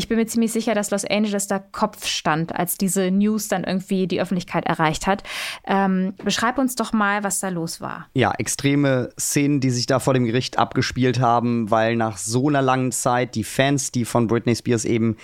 ich 0.00 0.08
bin 0.08 0.16
mir 0.16 0.24
ziemlich 0.24 0.50
sicher, 0.50 0.74
dass 0.74 0.90
Los 0.90 1.04
Angeles 1.04 1.46
da 1.46 1.58
Kopf 1.58 2.06
stand, 2.06 2.56
als 2.56 2.78
diese 2.78 3.10
News 3.10 3.48
dann 3.48 3.64
irgendwie 3.64 4.06
die 4.06 4.18
Öffentlichkeit 4.18 4.64
erreicht 4.64 5.06
hat. 5.06 5.22
Ähm, 5.66 6.14
beschreib 6.24 6.56
uns 6.56 6.74
doch 6.74 6.94
mal, 6.94 7.22
was 7.22 7.40
da 7.40 7.50
los 7.50 7.82
war. 7.82 8.08
Ja, 8.14 8.32
extreme 8.38 9.10
Szenen, 9.20 9.60
die 9.60 9.68
sich 9.68 9.84
da 9.84 9.98
vor 9.98 10.14
dem 10.14 10.24
Gericht 10.24 10.58
abgespielt 10.58 11.20
haben, 11.20 11.70
weil 11.70 11.96
nach 11.96 12.16
so 12.16 12.48
einer 12.48 12.62
langen 12.62 12.92
Zeit 12.92 13.34
die 13.34 13.44
Fans, 13.44 13.92
die 13.92 14.06
von 14.06 14.26
Britney 14.26 14.56
Spears 14.56 14.86
eben 14.86 15.18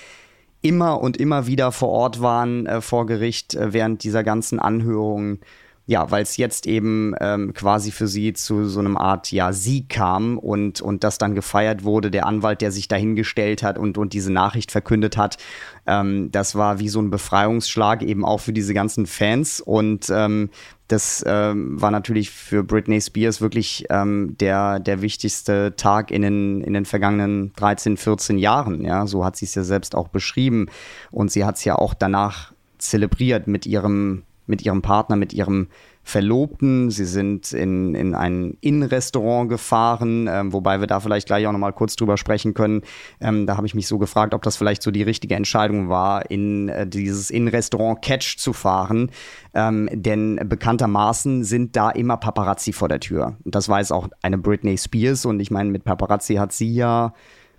immer 0.61 1.00
und 1.00 1.16
immer 1.16 1.47
wieder 1.47 1.73
vor 1.73 1.88
Ort 1.88 2.21
waren 2.21 2.66
äh, 2.66 2.83
vor 2.83 3.06
Gericht 3.06 3.54
äh, 3.54 3.73
während 3.73 4.04
dieser 4.04 4.25
ganzen 4.25 4.59
Anhörungen, 4.59 5.40
ja, 5.87 6.11
weil 6.11 6.25
es 6.25 6.37
jetzt 6.37 6.66
eben 6.66 7.14
ähm, 7.21 7.55
quasi 7.55 7.93
für 7.93 8.09
sie 8.09 8.33
zu 8.33 8.69
so 8.69 8.81
einem 8.81 8.97
Art 8.97 9.31
ja, 9.31 9.52
Sieg 9.52 9.88
kam 9.88 10.37
und, 10.37 10.81
und 10.81 11.05
das 11.05 11.19
dann 11.19 11.37
gefeiert 11.37 11.85
wurde, 11.85 12.11
der 12.11 12.26
Anwalt, 12.26 12.61
der 12.61 12.73
sich 12.73 12.88
dahingestellt 12.88 13.62
hat 13.62 13.78
und, 13.78 13.97
und 13.97 14.12
diese 14.12 14.33
Nachricht 14.33 14.73
verkündet 14.73 15.16
hat, 15.16 15.38
ähm, 15.87 16.31
das 16.33 16.57
war 16.57 16.81
wie 16.81 16.88
so 16.88 17.00
ein 17.00 17.11
Befreiungsschlag 17.11 18.02
eben 18.02 18.25
auch 18.25 18.40
für 18.40 18.52
diese 18.52 18.75
ganzen 18.75 19.07
Fans 19.07 19.61
und 19.61 20.11
ähm, 20.11 20.50
das 20.88 21.25
ähm, 21.26 21.81
war 21.81 21.90
natürlich 21.90 22.31
für 22.31 22.62
Britney 22.62 23.00
Spears 23.00 23.40
wirklich 23.40 23.87
ähm, 23.90 24.37
der, 24.38 24.78
der 24.78 25.02
wichtigste 25.02 25.75
Tag 25.76 26.11
in 26.11 26.23
den, 26.23 26.61
in 26.61 26.75
den 26.75 26.85
vergangenen 26.85 27.52
13, 27.57 27.97
14 27.97 28.38
Jahren. 28.38 28.85
Ja, 28.85 29.07
so 29.09 29.25
hat 29.25 29.37
sie 29.37 29.47
es 29.47 29.55
ja 29.57 29.64
selbst 29.64 29.97
auch 29.97 30.07
beschrieben. 30.07 30.69
Und 31.11 31.33
sie 31.33 31.45
hat 31.45 31.57
es 31.57 31.64
ja 31.64 31.75
auch 31.75 31.93
danach 31.93 32.52
zelebriert 32.78 33.49
mit 33.49 33.66
ihrem 33.66 34.23
mit 34.46 34.62
ihrem 34.62 34.82
Partner, 34.82 35.16
mit 35.16 35.32
ihrem 35.32 35.68
Verlobten. 36.06 36.88
Sie 36.92 37.04
sind 37.04 37.52
in, 37.52 37.96
in 37.96 38.14
ein 38.14 38.56
Innenrestaurant 38.60 39.48
gefahren, 39.48 40.28
ähm, 40.30 40.52
wobei 40.52 40.78
wir 40.78 40.86
da 40.86 41.00
vielleicht 41.00 41.26
gleich 41.26 41.48
auch 41.48 41.52
nochmal 41.52 41.72
kurz 41.72 41.96
drüber 41.96 42.16
sprechen 42.16 42.54
können. 42.54 42.82
Ähm, 43.20 43.44
da 43.44 43.56
habe 43.56 43.66
ich 43.66 43.74
mich 43.74 43.88
so 43.88 43.98
gefragt, 43.98 44.32
ob 44.32 44.42
das 44.42 44.56
vielleicht 44.56 44.84
so 44.84 44.92
die 44.92 45.02
richtige 45.02 45.34
Entscheidung 45.34 45.88
war, 45.88 46.30
in 46.30 46.68
äh, 46.68 46.86
dieses 46.86 47.30
Innenrestaurant 47.30 48.02
Catch 48.02 48.38
zu 48.38 48.52
fahren. 48.52 49.10
Ähm, 49.52 49.88
denn 49.92 50.38
bekanntermaßen 50.44 51.42
sind 51.42 51.74
da 51.74 51.90
immer 51.90 52.18
Paparazzi 52.18 52.72
vor 52.72 52.88
der 52.88 53.00
Tür. 53.00 53.36
Und 53.44 53.56
das 53.56 53.68
weiß 53.68 53.90
auch 53.90 54.08
eine 54.22 54.38
Britney 54.38 54.78
Spears. 54.78 55.26
Und 55.26 55.40
ich 55.40 55.50
meine, 55.50 55.70
mit 55.70 55.82
Paparazzi 55.82 56.34
hat 56.36 56.52
sie 56.52 56.72
ja, 56.72 57.14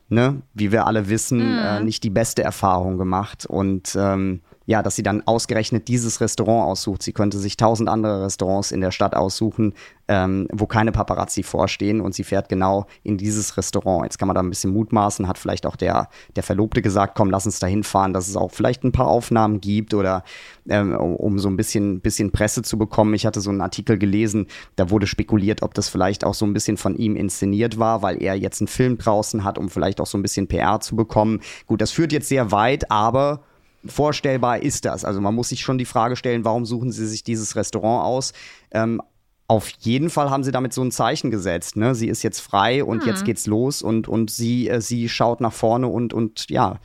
ne, 0.07 0.41
wie 0.53 0.71
wir 0.71 0.87
alle 0.87 1.09
wissen, 1.09 1.39
mm. 1.39 1.59
äh, 1.59 1.79
nicht 1.81 2.01
die 2.01 2.09
beste 2.09 2.43
Erfahrung 2.43 2.97
gemacht. 2.97 3.45
Und 3.45 3.93
ähm, 3.99 4.39
ja, 4.67 4.83
dass 4.83 4.97
sie 4.97 5.03
dann 5.03 5.23
ausgerechnet 5.25 5.87
dieses 5.87 6.19
Restaurant 6.19 6.67
aussucht. 6.69 7.01
Sie 7.01 7.13
könnte 7.13 7.39
sich 7.39 7.55
tausend 7.55 7.87
andere 7.87 8.25
Restaurants 8.25 8.73
in 8.73 8.81
der 8.81 8.91
Stadt 8.91 9.15
aussuchen, 9.15 9.73
ähm, 10.09 10.47
wo 10.51 10.67
keine 10.67 10.91
Paparazzi 10.91 11.41
vorstehen 11.41 12.01
und 12.01 12.13
sie 12.13 12.25
fährt 12.25 12.49
genau 12.49 12.85
in 13.01 13.17
dieses 13.17 13.55
Restaurant. 13.55 14.03
Jetzt 14.03 14.19
kann 14.19 14.27
man 14.27 14.35
da 14.35 14.41
ein 14.41 14.49
bisschen 14.49 14.73
mutmaßen, 14.73 15.27
hat 15.29 15.37
vielleicht 15.37 15.65
auch 15.65 15.77
der, 15.77 16.09
der 16.35 16.43
Verlobte 16.43 16.81
gesagt, 16.81 17.15
komm, 17.15 17.29
lass 17.29 17.45
uns 17.45 17.59
da 17.59 17.67
hinfahren, 17.67 18.11
dass 18.11 18.27
es 18.27 18.35
auch 18.35 18.51
vielleicht 18.51 18.83
ein 18.83 18.91
paar 18.91 19.07
Aufnahmen 19.07 19.61
gibt 19.61 19.93
oder 19.93 20.25
ähm, 20.67 20.93
um 20.97 21.39
so 21.39 21.47
ein 21.47 21.55
bisschen, 21.55 22.01
bisschen 22.01 22.33
Presse 22.33 22.61
zu 22.61 22.77
bekommen. 22.77 23.13
Ich 23.13 23.25
hatte 23.25 23.39
so 23.39 23.49
einen 23.49 23.61
Artikel 23.61 23.97
gelesen, 23.97 24.47
da 24.75 24.89
wurde 24.89 25.07
spekuliert, 25.07 25.63
ob 25.63 25.75
das 25.75 25.87
vielleicht 25.87 26.25
auch 26.25 26.33
so 26.33 26.45
ein 26.45 26.53
bisschen 26.53 26.75
von 26.75 26.97
ihm 26.97 27.15
inszeniert 27.15 27.79
war, 27.79 28.01
weil 28.01 28.21
er 28.21 28.35
jetzt 28.35 28.59
einen 28.59 28.67
Film 28.67 28.97
draußen 28.97 29.45
hat, 29.45 29.57
um 29.57 29.69
vielleicht 29.69 30.01
auch 30.01 30.07
so 30.07 30.17
ein 30.17 30.23
bisschen 30.23 30.47
PR 30.47 30.81
zu 30.81 30.97
bekommen. 30.97 31.39
Gut, 31.67 31.79
das 31.79 31.91
führt 31.91 32.11
jetzt 32.11 32.27
sehr 32.27 32.51
weit, 32.51 32.91
aber 32.91 33.43
vorstellbar 33.85 34.61
ist 34.61 34.85
das? 34.85 35.05
Also 35.05 35.21
man 35.21 35.35
muss 35.35 35.49
sich 35.49 35.61
schon 35.61 35.77
die 35.77 35.85
Frage 35.85 36.15
stellen, 36.15 36.45
warum 36.45 36.65
suchen 36.65 36.91
sie 36.91 37.05
sich 37.07 37.23
dieses 37.23 37.55
Restaurant 37.55 38.05
aus? 38.05 38.33
Ähm, 38.71 39.01
auf 39.47 39.69
jeden 39.79 40.09
Fall 40.09 40.29
haben 40.29 40.43
sie 40.43 40.51
damit 40.51 40.73
so 40.73 40.83
ein 40.83 40.91
Zeichen 40.91 41.31
gesetzt. 41.31 41.77
Ne? 41.77 41.95
Sie 41.95 42.07
ist 42.07 42.21
jetzt 42.21 42.41
frei 42.41 42.83
und 42.83 43.01
hm. 43.01 43.07
jetzt 43.07 43.23
geht's 43.23 43.47
los 43.47 43.81
und, 43.81 44.07
und 44.07 44.29
sie, 44.29 44.67
äh, 44.67 44.81
sie 44.81 45.07
schaut 45.07 45.39
nach 45.39 45.53
vorne 45.53 45.87
und, 45.87 46.13
und 46.13 46.49
ja, 46.49 46.79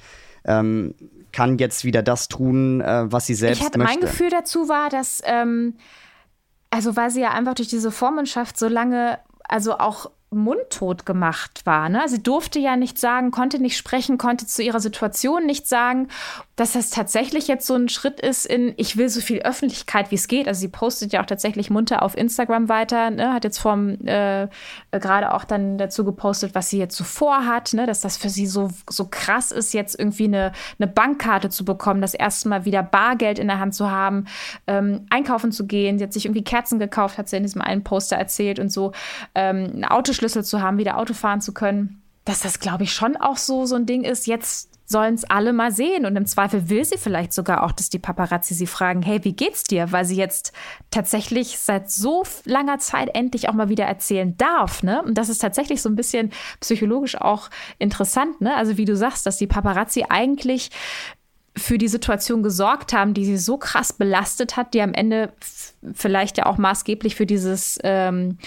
ähm, 0.45 0.95
kann 1.33 1.59
jetzt 1.59 1.85
wieder 1.85 2.03
das 2.03 2.29
tun, 2.29 2.81
äh, 2.81 3.11
was 3.11 3.27
sie 3.27 3.35
selbst 3.35 3.61
ich 3.61 3.67
hatte, 3.67 3.79
möchte. 3.79 3.95
Mein 3.95 4.01
Gefühl 4.01 4.31
dazu 4.31 4.69
war, 4.69 4.91
dass, 4.91 5.23
ähm, 5.25 5.75
also 6.71 6.95
weil 6.95 7.11
sie 7.11 7.23
ja 7.23 7.33
einfach 7.33 7.55
durch 7.55 7.69
diese 7.69 7.91
Vormundschaft 7.91 8.59
so 8.59 8.69
lange, 8.69 9.19
also 9.49 9.79
auch 9.79 10.11
mundtot 10.33 11.07
gemacht 11.07 11.62
war. 11.65 11.89
Ne? 11.89 12.03
Sie 12.07 12.23
durfte 12.23 12.59
ja 12.59 12.77
nicht 12.77 12.99
sagen, 12.99 13.31
konnte 13.31 13.59
nicht 13.59 13.77
sprechen, 13.77 14.19
konnte 14.19 14.47
zu 14.47 14.62
ihrer 14.62 14.81
Situation 14.81 15.47
nicht 15.47 15.69
sagen, 15.69 16.09
dass 16.57 16.73
das 16.73 16.91
tatsächlich 16.91 17.49
jetzt 17.49 17.67
so 17.67 17.75
ein 17.75 17.89
Schritt 17.89 18.21
ist 18.21 18.47
in, 18.47 18.75
ich 18.77 18.97
will 18.97 19.09
so 19.09 19.21
viel 19.21 19.41
Öffentlichkeit, 19.41 20.11
wie 20.11 20.17
es 20.17 20.29
geht. 20.29 20.49
Also 20.49 20.61
sie 20.61 20.69
postet 20.69 21.12
ja 21.12 21.23
auch 21.23 21.27
tatsächlich 21.27 21.71
munter 21.71 22.03
auf 22.03 22.17
Instagram 22.17 22.69
weiter, 22.69 23.11
ne? 23.11 23.33
hat 23.33 23.45
jetzt 23.45 23.59
vom 23.59 23.97
äh, 24.07 24.49
gerade 24.91 25.35
auch 25.35 25.45
dann 25.45 25.79
dazu 25.79 26.05
gepostet, 26.05 26.55
was 26.55 26.71
sie 26.71 26.79
jetzt 26.79 26.97
so 26.97 27.05
vorhat, 27.05 27.73
ne? 27.73 27.87
dass 27.87 28.01
das 28.01 28.17
für 28.17 28.29
sie 28.29 28.47
so, 28.47 28.71
so 28.89 29.09
krass 29.11 29.51
ist, 29.51 29.73
jetzt 29.73 29.99
irgendwie 29.99 30.25
eine, 30.25 30.53
eine 30.79 30.87
Bankkarte 30.87 31.49
zu 31.49 31.65
bekommen, 31.65 32.01
das 32.01 32.15
erste 32.15 32.49
Mal 32.49 32.65
wieder 32.65 32.83
Bargeld 32.83 33.39
in 33.39 33.49
der 33.49 33.59
Hand 33.59 33.75
zu 33.75 33.91
haben, 33.91 34.27
ähm, 34.67 35.07
einkaufen 35.11 35.53
zu 35.53 35.67
gehen. 35.67 35.99
Sie 35.99 36.05
hat 36.05 36.12
sich 36.12 36.27
irgendwie 36.27 36.45
Kerzen 36.45 36.79
gekauft, 36.79 37.19
hat 37.19 37.29
sie 37.29 37.37
in 37.37 37.43
diesem 37.43 37.62
einen 37.62 37.83
Poster 37.83 38.17
erzählt 38.17 38.59
und 38.59 38.71
so 38.71 38.93
ähm, 39.35 39.71
ein 39.75 39.85
Auto 39.85 40.12
Schlüssel 40.23 40.45
zu 40.45 40.62
haben, 40.62 40.79
wieder 40.79 40.99
Auto 40.99 41.14
fahren 41.14 41.41
zu 41.41 41.52
können, 41.52 42.00
dass 42.25 42.41
das, 42.41 42.61
glaube 42.61 42.85
ich, 42.85 42.95
schon 42.95 43.17
auch 43.17 43.37
so, 43.37 43.67
so 43.67 43.75
ein 43.75 43.87
Ding 43.87 44.05
ist, 44.05 44.29
jetzt 44.29 44.71
sollen 44.87 45.14
es 45.14 45.25
alle 45.25 45.52
mal 45.52 45.73
sehen. 45.73 46.07
Und 46.07 46.14
im 46.14 46.26
Zweifel 46.26 46.69
will 46.69 46.85
sie 46.85 46.99
vielleicht 46.99 47.33
sogar 47.33 47.64
auch, 47.64 47.73
dass 47.73 47.88
die 47.88 47.99
Paparazzi 47.99 48.55
sie 48.55 48.69
fragen, 48.69 49.02
hey, 49.02 49.25
wie 49.25 49.33
geht's 49.33 49.64
dir? 49.64 49.91
Weil 49.91 50.05
sie 50.05 50.14
jetzt 50.14 50.52
tatsächlich 50.93 51.59
seit 51.59 51.91
so 51.91 52.23
langer 52.45 52.79
Zeit 52.79 53.11
endlich 53.14 53.49
auch 53.49 53.55
mal 53.55 53.69
wieder 53.69 53.87
erzählen 53.87 54.37
darf. 54.37 54.85
Ne? 54.85 55.02
Und 55.02 55.19
das 55.19 55.29
ist 55.29 55.38
tatsächlich 55.38 55.83
so 55.83 55.88
ein 55.88 55.97
bisschen 55.97 56.31
psychologisch 56.61 57.17
auch 57.17 57.50
interessant. 57.81 58.41
Ne? 58.41 58.55
Also 58.55 58.76
wie 58.76 58.85
du 58.85 58.95
sagst, 58.95 59.26
dass 59.26 59.38
die 59.38 59.49
Paparazzi 59.49 60.05
eigentlich 60.09 60.71
für 61.56 61.76
die 61.76 61.88
Situation 61.88 62.42
gesorgt 62.42 62.92
haben, 62.92 63.12
die 63.12 63.26
sie 63.26 63.37
so 63.37 63.59
krass 63.59 63.92
belastet 63.92 64.56
hat, 64.56 64.73
die 64.73 64.80
am 64.80 64.94
Ende 64.94 65.32
vielleicht 65.92 66.38
ja 66.38 66.47
auch 66.47 66.56
maßgeblich 66.56 67.14
für 67.14 67.26
dieses 67.26 67.78
ähm, 67.82 68.38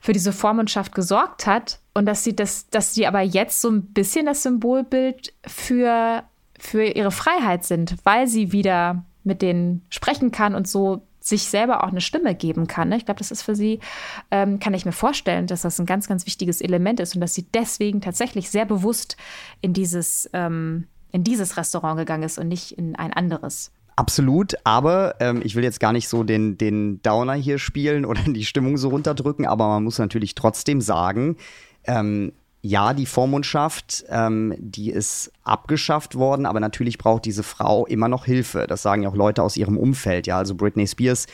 für 0.00 0.12
diese 0.12 0.32
Vormundschaft 0.32 0.94
gesorgt 0.94 1.46
hat 1.46 1.78
und 1.94 2.06
dass 2.06 2.24
sie 2.24 2.34
das, 2.34 2.68
dass 2.68 2.94
sie 2.94 3.06
aber 3.06 3.20
jetzt 3.20 3.60
so 3.60 3.70
ein 3.70 3.92
bisschen 3.92 4.26
das 4.26 4.42
Symbolbild 4.42 5.32
für 5.46 6.24
für 6.58 6.84
ihre 6.84 7.12
Freiheit 7.12 7.64
sind, 7.64 7.94
weil 8.02 8.26
sie 8.26 8.50
wieder 8.50 9.04
mit 9.22 9.42
denen 9.42 9.84
sprechen 9.90 10.32
kann 10.32 10.56
und 10.56 10.66
so 10.66 11.02
sich 11.20 11.44
selber 11.44 11.84
auch 11.84 11.88
eine 11.88 12.00
Stimme 12.00 12.34
geben 12.34 12.66
kann. 12.66 12.88
Ne? 12.88 12.96
Ich 12.96 13.04
glaube, 13.04 13.18
das 13.18 13.30
ist 13.30 13.42
für 13.42 13.54
sie, 13.54 13.80
ähm, 14.30 14.58
kann 14.58 14.74
ich 14.74 14.86
mir 14.86 14.92
vorstellen, 14.92 15.46
dass 15.46 15.62
das 15.62 15.78
ein 15.78 15.86
ganz, 15.86 16.08
ganz 16.08 16.26
wichtiges 16.26 16.60
Element 16.60 17.00
ist 17.00 17.14
und 17.14 17.20
dass 17.20 17.34
sie 17.34 17.46
deswegen 17.52 18.00
tatsächlich 18.00 18.50
sehr 18.50 18.64
bewusst 18.64 19.16
in 19.60 19.74
dieses 19.74 20.28
ähm, 20.32 20.88
in 21.12 21.24
dieses 21.24 21.56
Restaurant 21.56 21.98
gegangen 21.98 22.22
ist 22.22 22.38
und 22.38 22.48
nicht 22.48 22.72
in 22.72 22.96
ein 22.96 23.12
anderes. 23.12 23.70
Absolut, 23.96 24.54
aber 24.62 25.16
ähm, 25.18 25.40
ich 25.44 25.56
will 25.56 25.64
jetzt 25.64 25.80
gar 25.80 25.92
nicht 25.92 26.08
so 26.08 26.22
den, 26.22 26.56
den 26.56 27.02
Downer 27.02 27.34
hier 27.34 27.58
spielen 27.58 28.04
oder 28.06 28.22
die 28.22 28.44
Stimmung 28.44 28.76
so 28.76 28.90
runterdrücken, 28.90 29.46
aber 29.46 29.66
man 29.68 29.84
muss 29.84 29.98
natürlich 29.98 30.34
trotzdem 30.34 30.80
sagen, 30.80 31.36
ähm, 31.84 32.32
ja, 32.60 32.92
die 32.92 33.06
Vormundschaft, 33.06 34.04
ähm, 34.08 34.54
die 34.58 34.90
ist 34.90 35.32
abgeschafft 35.44 36.16
worden, 36.16 36.44
aber 36.44 36.60
natürlich 36.60 36.98
braucht 36.98 37.24
diese 37.24 37.42
Frau 37.42 37.86
immer 37.86 38.08
noch 38.08 38.24
Hilfe. 38.24 38.66
Das 38.68 38.82
sagen 38.82 39.02
ja 39.02 39.08
auch 39.08 39.14
Leute 39.14 39.42
aus 39.42 39.56
ihrem 39.56 39.76
Umfeld. 39.76 40.26
Ja, 40.26 40.38
also 40.38 40.54
Britney 40.54 40.86
Spears 40.86 41.26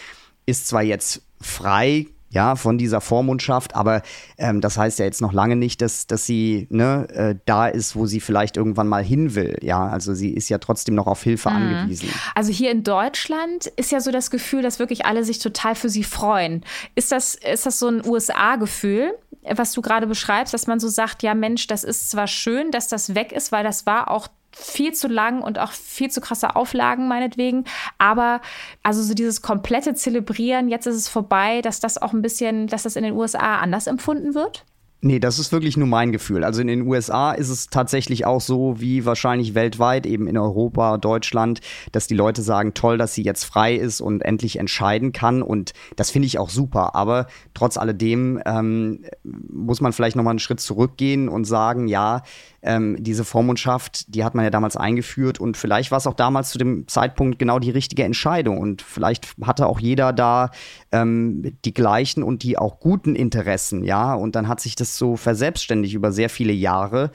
ist 0.47 0.69
zwar 0.69 0.83
jetzt 0.83 1.23
frei 1.41 2.07
ja, 2.35 2.57
von 2.57 2.77
dieser 2.77 3.01
Vormundschaft. 3.01 3.75
Aber 3.75 4.03
ähm, 4.37 4.61
das 4.61 4.77
heißt 4.77 4.99
ja 4.99 5.05
jetzt 5.05 5.23
noch 5.23 5.33
lange 5.33 5.57
nicht, 5.57 5.81
dass, 5.81 6.07
dass 6.07 6.27
sie 6.27 6.67
ne, 6.69 7.09
äh, 7.11 7.35
da 7.47 7.69
ist, 7.69 7.97
wo 7.97 8.07
sie 8.07 8.21
vielleicht 8.21 8.57
irgendwann 8.57 8.89
mal 8.89 9.03
hin 9.03 9.35
will. 9.35 9.57
Ja, 9.63 9.87
also 9.87 10.13
sie 10.15 10.31
ist 10.31 10.49
ja 10.49 10.59
trotzdem 10.59 10.97
noch 10.97 11.07
auf 11.07 11.23
Hilfe 11.23 11.49
mhm. 11.51 11.57
angewiesen. 11.57 12.11
Also 12.35 12.53
hier 12.53 12.73
in 12.73 12.83
Deutschland 12.83 13.67
ist 13.77 13.93
ja 13.93 14.01
so 14.01 14.11
das 14.11 14.31
Gefühl, 14.31 14.63
dass 14.63 14.79
wirklich 14.79 15.07
alle 15.07 15.25
sich 15.25 15.39
total 15.39 15.77
für 15.77 15.89
sie 15.89 16.05
freuen. 16.05 16.65
Ist 16.97 17.13
das, 17.13 17.37
ist 17.37 17.67
das 17.67 17.79
so 17.79 17.89
ein 17.89 18.05
USA-Gefühl? 18.05 19.15
was 19.47 19.73
du 19.73 19.83
gerade 19.83 20.07
beschreibst, 20.07 20.55
dass 20.55 20.67
man 20.67 20.81
so 20.81 20.89
sagt, 20.89 21.23
ja 21.23 21.35
Mensch, 21.35 21.67
das 21.67 21.85
ist 21.85 22.11
zwar 22.11 22.27
schön, 22.27 22.71
dass 22.71 22.89
das 22.89 23.15
weg 23.15 23.31
ist, 23.31 23.53
weil 23.53 23.63
das 23.63 23.85
war 23.85 24.11
auch 24.11 24.29
viel 24.57 24.93
zu 24.93 25.09
lang 25.09 25.43
und 25.43 25.59
auch 25.59 25.73
viel 25.73 26.11
zu 26.11 26.21
krasse 26.21 26.57
Auflagen 26.57 27.09
meinetwegen. 27.09 27.65
Aber 27.99 28.41
also 28.83 29.03
so 29.03 29.15
dieses 29.15 29.43
komplette 29.43 29.95
Zelebrieren, 29.95 30.69
jetzt 30.69 30.87
ist 30.87 30.97
es 30.97 31.09
vorbei, 31.09 31.61
dass 31.63 31.81
das 31.81 32.01
auch 32.01 32.13
ein 32.13 32.23
bisschen, 32.23 32.67
dass 32.67 32.85
das 32.85 32.97
in 32.97 33.05
den 33.05 33.15
USA 33.15 33.57
anders 33.59 33.87
empfunden 33.87 34.35
wird? 34.35 34.65
Nee, 35.07 35.19
das 35.19 35.39
ist 35.39 35.53
wirklich 35.53 35.77
nur 35.77 35.87
mein 35.87 36.13
Gefühl. 36.13 36.45
Also 36.45 36.63
in 36.63 36.67
den 36.67 36.87
USA 36.87 37.33
ist 37.33 37.51
es 37.51 37.67
tatsächlich 37.67 38.25
auch 38.25 38.41
so, 38.41 38.81
wie 38.81 39.05
wahrscheinlich 39.05 39.55
weltweit, 39.55 40.07
eben 40.07 40.27
in 40.27 40.39
Europa, 40.39 40.97
Deutschland, 40.97 41.61
dass 41.93 42.07
die 42.07 42.15
Leute 42.15 42.41
sagen, 42.41 42.73
toll, 42.73 42.97
dass 42.97 43.13
sie 43.13 43.23
jetzt 43.23 43.45
frei 43.45 43.75
ist 43.75 44.01
und 44.01 44.23
endlich 44.23 44.59
entscheiden 44.59 45.13
kann. 45.13 45.43
Und 45.43 45.75
das 45.97 46.11
finde 46.11 46.25
ich 46.25 46.39
auch 46.39 46.49
super. 46.49 46.95
Aber 46.95 47.27
trotz 47.53 47.77
alledem 47.77 48.41
ähm, 48.47 49.05
muss 49.23 49.83
man 49.83 49.93
vielleicht 49.93 50.17
nochmal 50.17 50.33
einen 50.33 50.39
Schritt 50.39 50.61
zurückgehen 50.61 51.29
und 51.29 51.45
sagen, 51.45 51.87
ja, 51.87 52.23
ähm, 52.65 52.97
diese 52.99 53.25
Vormundschaft, 53.25 54.15
die 54.15 54.25
hat 54.25 54.35
man 54.35 54.45
ja 54.45 54.51
damals 54.51 54.77
eingeführt 54.77 55.39
und 55.39 55.57
vielleicht 55.57 55.91
war 55.91 55.99
es 55.99 56.07
auch 56.07 56.15
damals 56.15 56.51
zu 56.51 56.59
dem 56.59 56.89
Zeitpunkt 56.89 57.39
genau 57.39 57.59
die 57.59 57.71
richtige 57.71 58.05
Entscheidung 58.05 58.59
und 58.59 58.83
vielleicht 58.83 59.35
hatte 59.43 59.67
auch 59.67 59.79
jeder 59.79 60.13
da 60.13 60.51
ähm, 60.91 61.57
die 61.65 61.75
gleichen 61.75 62.23
und 62.23 62.43
die 62.43 62.59
auch 62.59 62.81
guten 62.81 63.15
Interessen, 63.15 63.85
ja, 63.85 64.15
und 64.15 64.35
dann 64.35 64.49
hat 64.49 64.61
sich 64.61 64.75
das 64.75 64.97
so 64.97 65.17
verselbstständigt 65.17 65.95
über 65.95 66.13
sehr 66.13 66.31
viele 66.31 66.53
Jahre. 66.53 67.11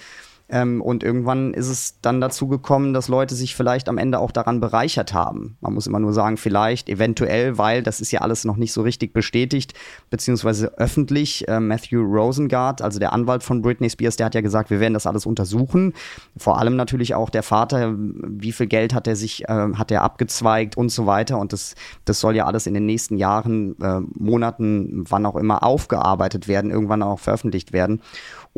Ähm, 0.50 0.82
und 0.82 1.03
irgendwann 1.03 1.53
ist 1.53 1.68
es 1.68 2.01
dann 2.01 2.22
dazu 2.22 2.48
gekommen, 2.48 2.94
dass 2.94 3.08
Leute 3.08 3.36
sich 3.36 3.56
vielleicht 3.56 3.88
am 3.88 3.98
Ende 3.98 4.20
auch 4.20 4.32
daran 4.32 4.60
bereichert 4.60 5.13
haben. 5.13 5.58
Man 5.62 5.74
muss 5.74 5.86
immer 5.86 6.00
nur 6.00 6.13
sagen, 6.13 6.38
vielleicht, 6.38 6.89
eventuell, 6.89 7.58
weil 7.58 7.84
das 7.84 8.01
ist 8.01 8.12
ja 8.12 8.22
alles 8.22 8.46
noch 8.46 8.58
nicht 8.58 8.74
so 8.74 8.82
richtig 8.82 9.13
bestätigt, 9.13 9.74
beziehungsweise 10.10 10.77
öffentlich. 10.77 11.48
Äh, 11.48 11.60
Matthew 11.60 12.01
Rosengart, 12.01 12.82
also 12.82 13.00
der 13.00 13.13
Anwalt 13.13 13.44
von 13.44 13.62
Britney 13.62 13.89
Spears, 13.89 14.15
der 14.15 14.25
hat 14.25 14.36
ja 14.36 14.41
gesagt, 14.41 14.72
wir 14.72 14.79
werden 14.79 14.96
das 14.96 15.06
alles 15.06 15.25
untersuchen. 15.25 15.94
Vor 16.36 16.58
allem 16.58 16.75
natürlich 16.75 17.13
auch 17.13 17.29
der 17.29 17.44
Vater, 17.44 17.94
wie 17.96 18.51
viel 18.51 18.68
Geld 18.68 18.94
hat 18.94 19.08
er 19.08 19.15
sich, 19.15 19.48
äh, 19.48 19.74
hat 19.75 19.91
er 19.91 20.01
abgezweigt 20.01 20.77
und 20.77 20.89
so 20.89 21.06
weiter. 21.06 21.38
Und 21.38 21.53
das, 21.53 21.75
das 22.06 22.20
soll 22.20 22.36
ja 22.36 22.46
alles 22.46 22.65
in 22.65 22.74
den 22.74 22.88
nächsten 22.88 23.18
Jahren, 23.18 23.79
äh, 23.82 24.01
Monaten, 24.15 25.06
wann 25.10 25.25
auch 25.27 25.36
immer 25.36 25.63
aufgearbeitet 25.63 26.48
werden, 26.48 26.72
irgendwann 26.72 27.03
auch 27.03 27.20
veröffentlicht 27.20 27.72
werden. 27.72 28.01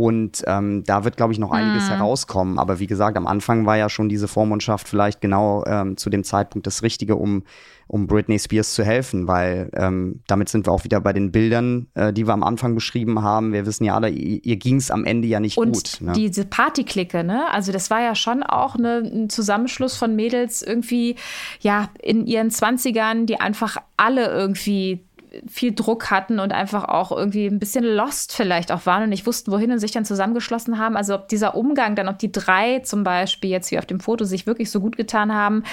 Und 0.02 0.42
ähm, 0.48 0.84
da 0.84 1.04
wird, 1.04 1.16
glaube 1.16 1.32
ich, 1.32 1.38
noch 1.38 1.52
einiges 1.52 1.84
mhm. 1.84 1.94
herauskommen. 1.94 2.58
Aber 2.58 2.80
wie 2.80 2.88
gesagt, 2.88 3.16
am 3.18 3.28
Anfang 3.28 3.68
war 3.68 3.78
ja 3.78 3.88
schon 3.88 4.10
diese 4.10 4.28
Vormundschaft 4.28 4.90
vielleicht 4.90 5.22
genau 5.22 5.64
ähm, 5.68 5.96
zu 5.96 6.10
dem 6.10 6.24
Zeitpunkt 6.24 6.66
das 6.66 6.82
Richtige, 6.82 7.18
um, 7.18 7.44
um 7.86 8.08
Britney 8.08 8.40
Spears 8.40 8.74
zu 8.74 8.84
helfen, 8.84 9.28
weil 9.28 9.70
ähm, 9.76 10.22
damit 10.26 10.50
sind 10.50 10.66
wir 10.66 10.72
auch 10.72 10.86
wieder 10.86 11.02
bei 11.02 11.14
den 11.14 11.32
Bildern, 11.32 11.86
äh, 11.94 12.12
die 12.12 12.26
wir 12.26 12.34
am 12.34 12.42
Anfang 12.42 12.74
beschrieben 12.74 13.22
haben. 13.22 13.54
Wir 13.54 13.68
wissen 13.68 13.84
ja 13.84 13.94
alle, 13.94 14.10
ihr, 14.10 14.44
ihr 14.44 14.56
ging 14.56 14.78
es 14.78 14.90
am 14.90 15.06
Ende 15.06 15.28
ja 15.28 15.40
nicht 15.40 15.60
Und 15.60 15.74
gut. 15.74 16.02
Ne? 16.02 16.14
Diese 16.14 16.46
Partyklicke, 16.46 17.24
ne? 17.24 17.44
Also 17.52 17.72
das 17.72 17.92
war 17.92 18.02
ja 18.02 18.16
schon 18.16 18.42
auch 18.42 18.80
ne, 18.80 19.04
ein 19.06 19.30
Zusammenschluss 19.30 19.98
von 19.98 20.16
Mädels 20.16 20.64
irgendwie, 20.64 21.16
ja, 21.60 21.90
in 22.02 22.26
ihren 22.26 22.50
Zwanzigern, 22.50 23.28
die 23.28 23.40
einfach 23.40 23.78
alle 23.98 24.26
irgendwie 24.32 25.02
viel 25.48 25.74
Druck 25.74 26.12
hatten 26.12 26.40
und 26.40 26.52
einfach 26.52 26.86
auch 26.86 27.12
irgendwie 27.12 27.46
ein 27.46 27.60
bisschen 27.60 27.84
lost 27.84 28.34
vielleicht 28.34 28.72
auch 28.72 28.86
waren 28.86 29.04
und 29.04 29.10
nicht 29.10 29.26
wussten, 29.26 29.52
wohin 29.52 29.72
und 29.72 29.80
sich 29.80 29.92
dann 29.92 30.06
zusammengeschlossen 30.06 30.78
haben. 30.78 30.98
Also 30.98 31.16
ob 31.16 31.28
dieser 31.30 31.56
Umgang 31.56 31.96
dann, 31.96 32.10
ob 32.10 32.20
die 32.20 32.32
drei 32.32 32.80
zum 32.80 33.04
Beispiel 33.04 33.50
jetzt 33.50 33.72
wie 33.72 33.80
auf 33.80 33.86
dem 33.86 34.00
Foto 34.00 34.26
sich 34.26 34.46
wirklich 34.46 34.70
so 34.70 34.82
gut 34.82 34.98
getan 34.98 35.34
haben, 35.34 35.64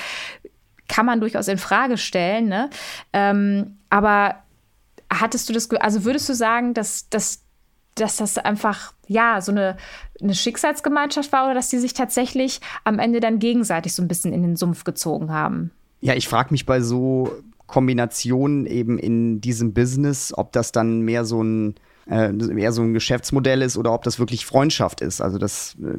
kann 0.89 1.07
man 1.07 1.21
durchaus 1.21 1.49
in 1.49 1.59
Frage 1.59 1.99
stellen. 1.99 2.49
Ne? 2.49 2.71
Ähm, 3.13 3.79
aber 3.91 4.37
hattest 5.11 5.49
du 5.49 5.53
das, 5.53 5.71
also 5.73 6.05
würdest 6.05 6.29
du 6.29 6.35
sagen, 6.35 6.73
dass, 6.73 7.09
dass, 7.11 7.43
dass 7.97 8.17
das 8.17 8.39
einfach, 8.39 8.93
ja, 9.09 9.41
so 9.41 9.53
eine, 9.53 9.77
eine 10.21 10.35
Schicksalsgemeinschaft 10.35 11.33
war 11.33 11.47
oder 11.47 11.55
dass 11.55 11.69
die 11.69 11.79
sich 11.79 11.95
tatsächlich 11.95 12.61
am 12.85 12.99
Ende 12.99 13.21
dann 13.21 13.39
gegenseitig 13.39 13.95
so 13.95 14.03
ein 14.03 14.09
bisschen 14.09 14.33
in 14.33 14.43
den 14.43 14.57
Sumpf 14.57 14.85
gezogen 14.85 15.33
haben? 15.33 15.73
Ja, 16.01 16.15
ich 16.15 16.29
frage 16.29 16.53
mich 16.53 16.65
bei 16.65 16.81
so 16.81 17.33
Kombinationen 17.69 18.67
eben 18.67 18.99
in 18.99 19.41
diesem 19.41 19.73
Business, 19.73 20.33
ob 20.37 20.53
das 20.53 20.73
dann 20.73 21.03
mehr 21.03 21.25
so 21.25 21.43
ein 21.43 21.75
äh, 22.11 22.33
eher 22.59 22.73
so 22.73 22.83
ein 22.83 22.95
Geschäftsmodell 22.95 23.61
ist 23.61 23.77
oder 23.77 23.93
ob 23.93 24.03
das 24.03 24.19
wirklich 24.19 24.47
Freundschaft 24.47 25.03
ist. 25.03 25.21
Also 25.21 25.37
das 25.39 25.77
äh, 25.83 25.99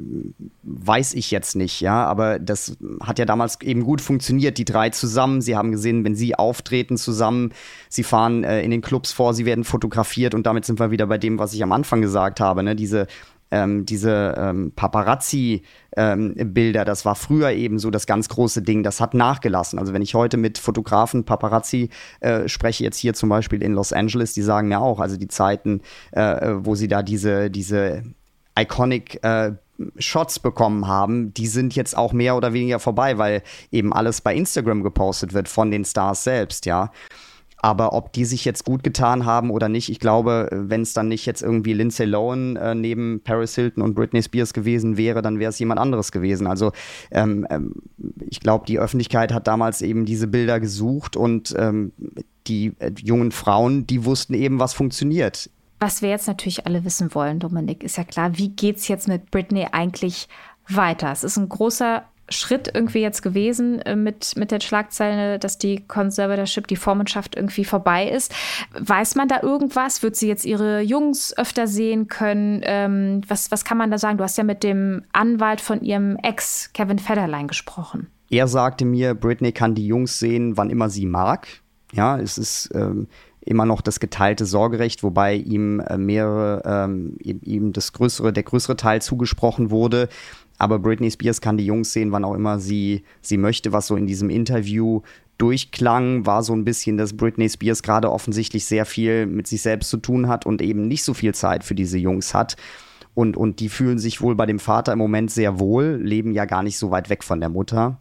weiß 0.64 1.14
ich 1.14 1.30
jetzt 1.30 1.56
nicht, 1.56 1.82
ja, 1.82 2.04
aber 2.06 2.40
das 2.40 2.78
hat 3.02 3.20
ja 3.20 3.26
damals 3.26 3.62
eben 3.62 3.84
gut 3.84 4.02
funktioniert, 4.02 4.58
die 4.58 4.66
drei 4.66 4.90
zusammen. 4.90 5.42
Sie 5.42 5.56
haben 5.56 5.72
gesehen, 5.72 6.04
wenn 6.04 6.16
sie 6.16 6.36
auftreten 6.36 6.98
zusammen, 6.98 7.54
sie 7.90 8.04
fahren 8.04 8.44
äh, 8.44 8.62
in 8.64 8.72
den 8.72 8.82
Clubs 8.82 9.12
vor, 9.12 9.34
sie 9.36 9.46
werden 9.46 9.64
fotografiert 9.64 10.34
und 10.34 10.48
damit 10.48 10.66
sind 10.66 10.80
wir 10.80 10.90
wieder 10.90 11.06
bei 11.06 11.20
dem, 11.20 11.38
was 11.38 11.54
ich 11.54 11.62
am 11.62 11.72
Anfang 11.72 12.02
gesagt 12.02 12.40
habe, 12.40 12.64
ne? 12.64 12.76
diese 12.76 13.06
ähm, 13.51 13.86
diese 13.86 14.36
ähm, 14.38 14.72
Paparazzi-Bilder, 14.75 16.82
ähm, 16.82 16.86
das 16.86 17.06
war 17.06 17.15
früher 17.15 17.51
eben 17.51 17.79
so 17.79 17.89
das 17.89 18.06
ganz 18.06 18.29
große 18.29 18.62
Ding, 18.62 18.84
das 18.84 19.01
hat 19.01 19.13
nachgelassen. 19.13 19.79
Also 19.79 19.94
wenn 19.94 20.01
ich 20.01 20.15
heute 20.15 20.38
mit 20.38 20.58
Fotografen, 20.58 21.25
Paparazzi 21.25 21.89
äh, 22.20 22.48
spreche, 22.48 22.84
jetzt 22.84 22.98
hier 22.98 23.13
zum 23.13 23.29
Beispiel 23.29 23.63
in 23.63 23.74
Los 23.74 23.94
Angeles, 23.94 24.34
die 24.34 24.41
sagen 24.41 24.68
mir 24.68 24.79
auch, 24.79 25.00
also 25.00 25.18
die 25.18 25.27
Zeiten, 25.27 25.82
äh, 26.12 26.56
wo 26.60 26.75
sie 26.75 26.88
da 26.88 27.03
diese, 27.03 27.50
diese 27.50 28.03
iconic 28.58 29.24
äh, 29.24 29.53
Shots 29.98 30.39
bekommen 30.39 30.88
haben, 30.88 31.34
die 31.34 31.48
sind 31.48 31.75
jetzt 31.75 31.98
auch 31.98 32.12
mehr 32.12 32.36
oder 32.36 32.53
weniger 32.53 32.79
vorbei, 32.79 33.18
weil 33.18 33.44
eben 33.72 33.94
alles 33.94 34.22
bei 34.22 34.36
Instagram 34.36 34.84
gepostet 34.84 35.34
wird 35.34 35.48
von 35.48 35.72
den 35.72 35.86
Stars 35.86 36.24
selbst, 36.24 36.65
ja. 36.65 36.91
Aber 37.62 37.94
ob 37.94 38.13
die 38.13 38.25
sich 38.25 38.46
jetzt 38.46 38.63
gut 38.63 38.84
getan 38.84 39.25
haben 39.25 39.51
oder 39.51 39.68
nicht, 39.68 39.89
ich 39.89 40.00
glaube, 40.00 40.48
wenn 40.51 40.82
es 40.82 40.94
dann 40.94 41.10
nicht 41.10 41.25
jetzt 41.25 41.42
irgendwie 41.42 41.74
Lindsay 41.74 42.06
Lohan 42.06 42.56
äh, 42.56 42.74
neben 42.74 43.22
Paris 43.24 43.56
Hilton 43.56 43.84
und 43.84 43.96
Britney 43.96 44.24
Spears 44.24 44.54
gewesen 44.54 44.98
wäre, 44.98 45.22
dann 45.22 45.39
wäre 45.39 45.50
es 45.50 45.60
jemand 45.60 45.80
anderes 45.80 46.12
gewesen. 46.12 46.48
Also 46.48 46.72
ähm, 47.12 47.46
ähm, 47.50 47.75
ich 48.30 48.39
glaube, 48.39 48.66
die 48.66 48.80
Öffentlichkeit 48.80 49.34
hat 49.34 49.48
damals 49.48 49.82
eben 49.82 50.06
diese 50.06 50.28
Bilder 50.28 50.60
gesucht 50.60 51.16
und 51.16 51.54
ähm, 51.58 51.92
die 52.48 52.74
äh, 52.80 52.92
jungen 52.98 53.32
Frauen, 53.32 53.86
die 53.86 54.06
wussten 54.06 54.34
eben, 54.34 54.60
was 54.60 54.74
funktioniert. 54.74 55.50
Was 55.80 56.01
wir 56.01 56.10
jetzt 56.10 56.28
natürlich 56.28 56.66
alle 56.66 56.84
wissen 56.84 57.13
wollen, 57.16 57.39
Dominik, 57.39 57.84
ist 57.84 57.98
ja 57.98 58.04
klar, 58.04 58.38
wie 58.38 58.50
geht 58.50 58.78
es 58.78 58.88
jetzt 58.88 59.08
mit 59.08 59.32
Britney 59.32 59.68
eigentlich 59.72 60.28
weiter? 60.68 61.12
Es 61.12 61.24
ist 61.24 61.38
ein 61.38 61.48
großer 61.48 62.04
Schritt 62.29 62.71
irgendwie 62.74 63.01
jetzt 63.01 63.21
gewesen 63.21 63.81
äh, 63.81 63.95
mit, 63.95 64.36
mit 64.36 64.51
der 64.51 64.59
Schlagzeile, 64.59 65.39
dass 65.39 65.57
die 65.57 65.86
Conservatorship, 65.88 66.67
die 66.67 66.75
Vormundschaft 66.75 67.36
irgendwie 67.36 67.65
vorbei 67.65 68.09
ist. 68.09 68.33
Weiß 68.79 69.15
man 69.15 69.27
da 69.27 69.41
irgendwas? 69.41 70.03
Wird 70.03 70.15
sie 70.15 70.27
jetzt 70.27 70.45
ihre 70.45 70.81
Jungs 70.81 71.38
öfter 71.38 71.67
sehen 71.67 72.07
können? 72.07 72.62
Ähm, 72.63 73.21
was, 73.27 73.51
was 73.51 73.65
kann 73.65 73.77
man 73.77 73.91
da 73.91 73.98
sagen? 73.98 74.17
Du 74.17 74.24
hast 74.24 74.38
ja 74.38 74.43
mit 74.43 74.63
dem 74.63 75.03
Anwalt 75.13 75.62
von 75.62 75.81
ihrem 75.81 76.17
Ex, 76.17 76.71
Kevin 76.74 77.00
Federline, 77.00 77.48
gesprochen. 77.48 78.07
Er 78.29 78.48
sagte 78.48 78.86
mir, 78.86 79.15
Britney 79.15 79.51
kann 79.51 79.75
die 79.75 79.88
Jungs 79.88 80.19
sehen, 80.19 80.55
wann 80.57 80.69
immer 80.69 80.89
sie 80.89 81.05
mag. 81.05 81.48
Ja, 81.91 82.19
es 82.19 82.38
ist 82.38 82.69
ähm, 82.75 83.07
immer 83.41 83.65
noch 83.65 83.81
das 83.81 84.00
geteilte 84.00 84.45
Sorgerecht, 84.45 85.01
wobei 85.01 85.36
ihm 85.36 85.79
äh, 85.79 85.98
mehrere, 85.98 86.62
ähm, 86.65 87.17
ihm 87.19 87.74
das 87.74 87.93
größere, 87.93 88.31
der 88.31 88.43
größere 88.43 88.75
Teil 88.75 89.01
zugesprochen 89.01 89.71
wurde. 89.71 90.09
Aber 90.60 90.78
Britney 90.78 91.10
Spears 91.10 91.42
kann 91.42 91.58
die 91.58 91.66
Jungs 91.66 91.94
sehen, 91.94 92.12
wann 92.12 92.25
auch 92.25 92.36
immer 92.36 92.60
sie, 92.60 93.04
sie 93.22 93.38
möchte, 93.38 93.72
was 93.72 93.88
so 93.88 93.96
in 93.96 94.06
diesem 94.06 94.30
Interview 94.30 95.01
durchklang, 95.38 96.25
war 96.25 96.44
so 96.44 96.54
ein 96.54 96.66
bisschen, 96.66 96.98
dass 96.98 97.16
Britney 97.16 97.50
Spears 97.50 97.82
gerade 97.82 98.12
offensichtlich 98.12 98.66
sehr 98.66 98.86
viel 98.86 99.25
mit 99.25 99.48
sich 99.48 99.62
selbst 99.62 99.89
zu 99.89 99.98
tun 99.98 100.28
hat 100.28 100.46
und 100.46 100.62
eben 100.62 100.88
nicht 100.88 101.04
so 101.04 101.13
viel 101.13 101.34
Zeit 101.34 101.63
für 101.63 101.75
diese 101.75 101.98
Jungs 101.98 102.34
hat. 102.34 102.58
Und, 103.16 103.38
und 103.38 103.60
die 103.62 103.70
fühlen 103.70 104.00
sich 104.00 104.22
wohl 104.22 104.36
bei 104.36 104.46
dem 104.46 104.60
Vater 104.60 104.94
im 104.94 105.00
Moment 105.00 105.32
sehr 105.32 105.60
wohl, 105.60 106.00
leben 106.01 106.34
ja 106.34 106.46
gar 106.46 106.62
nicht 106.62 106.78
so 106.78 106.92
weit 106.92 107.10
weg 107.10 107.24
von 107.24 107.39
der 107.39 107.50
Mutter. 107.50 108.00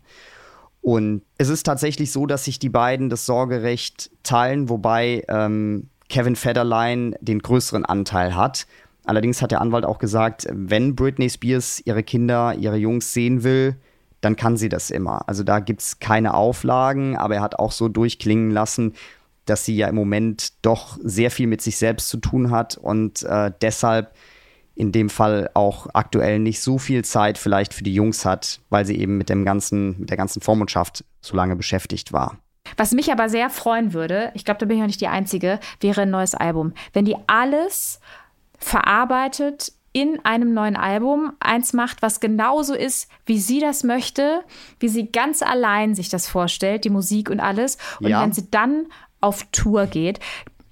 Und 0.80 1.22
es 1.38 1.48
ist 1.48 1.64
tatsächlich 1.64 2.12
so, 2.12 2.26
dass 2.26 2.44
sich 2.44 2.58
die 2.58 2.68
beiden 2.68 3.08
das 3.08 3.24
Sorgerecht 3.24 4.10
teilen, 4.22 4.68
wobei 4.68 5.24
ähm, 5.28 5.88
Kevin 6.08 6.36
Federline 6.36 7.16
den 7.20 7.40
größeren 7.40 7.84
Anteil 7.84 8.34
hat. 8.34 8.66
Allerdings 9.08 9.40
hat 9.40 9.52
der 9.52 9.62
Anwalt 9.62 9.86
auch 9.86 9.98
gesagt, 9.98 10.46
wenn 10.52 10.94
Britney 10.94 11.30
Spears 11.30 11.80
ihre 11.86 12.02
Kinder, 12.02 12.54
ihre 12.58 12.76
Jungs 12.76 13.14
sehen 13.14 13.42
will, 13.42 13.74
dann 14.20 14.36
kann 14.36 14.58
sie 14.58 14.68
das 14.68 14.90
immer. 14.90 15.26
Also 15.26 15.42
da 15.44 15.60
gibt 15.60 15.80
es 15.80 15.98
keine 15.98 16.34
Auflagen, 16.34 17.16
aber 17.16 17.36
er 17.36 17.40
hat 17.40 17.58
auch 17.58 17.72
so 17.72 17.88
durchklingen 17.88 18.50
lassen, 18.50 18.92
dass 19.46 19.64
sie 19.64 19.74
ja 19.74 19.88
im 19.88 19.94
Moment 19.94 20.62
doch 20.62 20.98
sehr 21.02 21.30
viel 21.30 21.46
mit 21.46 21.62
sich 21.62 21.78
selbst 21.78 22.10
zu 22.10 22.18
tun 22.18 22.50
hat 22.50 22.76
und 22.76 23.22
äh, 23.22 23.50
deshalb 23.62 24.12
in 24.74 24.92
dem 24.92 25.08
Fall 25.08 25.48
auch 25.54 25.86
aktuell 25.94 26.38
nicht 26.38 26.60
so 26.60 26.76
viel 26.76 27.02
Zeit 27.02 27.38
vielleicht 27.38 27.72
für 27.72 27.84
die 27.84 27.94
Jungs 27.94 28.26
hat, 28.26 28.60
weil 28.68 28.84
sie 28.84 28.98
eben 28.98 29.16
mit 29.16 29.30
dem 29.30 29.46
ganzen, 29.46 30.00
mit 30.00 30.10
der 30.10 30.18
ganzen 30.18 30.42
Vormundschaft 30.42 31.02
so 31.22 31.34
lange 31.34 31.56
beschäftigt 31.56 32.12
war. 32.12 32.36
Was 32.76 32.92
mich 32.92 33.10
aber 33.10 33.30
sehr 33.30 33.48
freuen 33.48 33.94
würde, 33.94 34.32
ich 34.34 34.44
glaube, 34.44 34.60
da 34.60 34.66
bin 34.66 34.76
ich 34.76 34.82
auch 34.82 34.86
nicht 34.86 35.00
die 35.00 35.08
Einzige, 35.08 35.60
wäre 35.80 36.02
ein 36.02 36.10
neues 36.10 36.34
Album. 36.34 36.74
Wenn 36.92 37.06
die 37.06 37.16
alles 37.26 38.00
verarbeitet 38.58 39.72
in 39.92 40.20
einem 40.24 40.52
neuen 40.52 40.76
Album 40.76 41.32
eins 41.40 41.72
macht, 41.72 42.02
was 42.02 42.20
genauso 42.20 42.74
ist, 42.74 43.08
wie 43.26 43.38
sie 43.38 43.60
das 43.60 43.84
möchte, 43.84 44.42
wie 44.78 44.88
sie 44.88 45.10
ganz 45.10 45.42
allein 45.42 45.94
sich 45.94 46.08
das 46.08 46.28
vorstellt, 46.28 46.84
die 46.84 46.90
Musik 46.90 47.30
und 47.30 47.40
alles. 47.40 47.78
Und 48.00 48.08
ja. 48.08 48.22
wenn 48.22 48.32
sie 48.32 48.50
dann 48.50 48.86
auf 49.20 49.44
Tour 49.50 49.86
geht, 49.86 50.20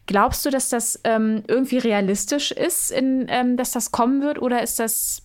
glaubst 0.07 0.45
du, 0.45 0.51
dass 0.51 0.69
das 0.69 1.01
ähm, 1.05 1.43
irgendwie 1.49 1.79
realistisch 1.79 2.53
ist, 2.53 2.91
in, 2.91 3.27
ähm, 3.29 3.57
dass 3.57 3.73
das 3.73 3.91
kommen 3.91 4.23
wird, 4.23 4.41
oder 4.41 4.63
ist 4.63 4.79
das 4.79 5.23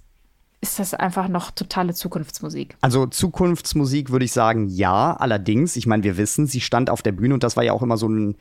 ist 0.64 0.78
das 0.78 0.94
einfach 0.94 1.28
noch 1.28 1.50
totale 1.50 1.96
Zukunftsmusik. 1.96 2.78
Also 2.82 3.08
Zukunftsmusik 3.08 4.12
würde 4.12 4.26
ich 4.26 4.32
sagen, 4.32 4.68
ja. 4.68 5.14
Allerdings, 5.14 5.76
ich 5.76 5.88
meine, 5.88 6.04
wir 6.04 6.18
wissen, 6.18 6.46
sie 6.46 6.62
stand 6.62 6.92
auf 6.92 7.02
der 7.02 7.14
Bühne 7.14 7.34
und 7.34 7.42
das 7.42 7.58
war 7.58 7.64
ja 7.64 7.74
auch 7.74 7.82
immer 7.82 7.98
so 7.98 8.08
ein 8.08 8.36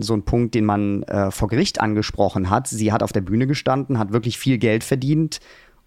so 0.00 0.14
ein 0.14 0.22
Punkt, 0.24 0.54
den 0.54 0.64
man 0.64 1.02
äh, 1.04 1.30
vor 1.30 1.48
Gericht 1.48 1.80
angesprochen 1.80 2.50
hat. 2.50 2.68
Sie 2.68 2.92
hat 2.92 3.02
auf 3.02 3.12
der 3.12 3.20
Bühne 3.20 3.46
gestanden, 3.46 3.98
hat 3.98 4.12
wirklich 4.12 4.38
viel 4.38 4.58
Geld 4.58 4.84
verdient 4.84 5.40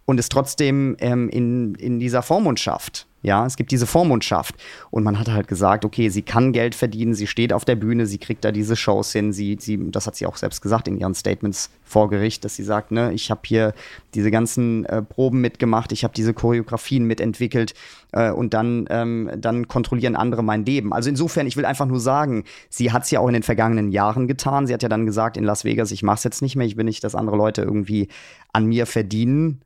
und 0.06 0.20
ist 0.20 0.32
trotzdem 0.32 0.96
ähm, 1.00 1.30
in, 1.30 1.76
in 1.76 2.00
dieser 2.00 2.22
Vormundschaft. 2.22 3.08
Ja, 3.28 3.46
es 3.46 3.58
gibt 3.58 3.72
diese 3.72 3.88
Vormundschaft. 3.88 4.56
Und 4.90 5.04
man 5.04 5.20
hat 5.20 5.28
halt 5.28 5.50
gesagt, 5.50 5.84
okay, 5.84 6.08
sie 6.08 6.22
kann 6.22 6.54
Geld 6.54 6.74
verdienen, 6.74 7.14
sie 7.14 7.28
steht 7.28 7.52
auf 7.52 7.66
der 7.66 7.76
Bühne, 7.76 8.06
sie 8.06 8.20
kriegt 8.20 8.46
da 8.46 8.54
diese 8.54 8.78
Shows 8.78 9.12
hin, 9.12 9.34
sie, 9.34 9.58
sie, 9.60 9.92
das 9.92 10.08
hat 10.08 10.16
sie 10.16 10.26
auch 10.26 10.38
selbst 10.38 10.62
gesagt 10.62 10.88
in 10.88 10.98
ihren 10.98 11.14
Statements 11.14 11.70
vor 11.84 12.10
Gericht, 12.10 12.46
dass 12.46 12.56
sie 12.56 12.64
sagt, 12.64 12.92
ne, 12.92 13.12
ich 13.12 13.30
habe 13.30 13.42
hier 13.44 13.74
diese 14.14 14.32
ganzen 14.32 14.86
äh, 14.86 15.02
Proben 15.02 15.42
mitgemacht, 15.42 15.92
ich 15.92 16.06
habe 16.06 16.14
diese 16.14 16.34
Choreografien 16.34 17.04
mitentwickelt 17.04 17.74
äh, 18.14 18.32
und 18.32 18.54
dann, 18.54 18.86
ähm, 18.90 19.30
dann 19.38 19.68
kontrollieren 19.68 20.16
andere 20.16 20.42
mein 20.42 20.64
Leben. 20.64 20.94
Also 20.94 21.10
insofern, 21.10 21.48
ich 21.48 21.58
will 21.58 21.66
einfach 21.66 21.86
nur 21.86 22.00
sagen, 22.00 22.46
sie 22.70 22.94
hat 22.94 23.04
es 23.04 23.12
ja 23.12 23.20
auch 23.20 23.28
in 23.28 23.34
den 23.34 23.44
vergangenen 23.44 23.92
Jahren 23.92 24.30
getan. 24.30 24.68
Sie 24.68 24.74
hat 24.74 24.84
ja 24.84 24.90
dann 24.90 25.06
gesagt 25.06 25.36
in 25.36 25.44
Las 25.44 25.66
Vegas, 25.66 25.92
ich 25.92 26.02
mache 26.02 26.20
es 26.20 26.24
jetzt 26.24 26.42
nicht 26.42 26.56
mehr, 26.56 26.66
ich 26.66 26.78
will 26.78 26.86
nicht, 26.86 27.04
dass 27.04 27.14
andere 27.14 27.36
Leute 27.36 27.62
irgendwie 27.62 28.08
an 28.54 28.68
mir 28.68 28.86
verdienen 28.86 29.60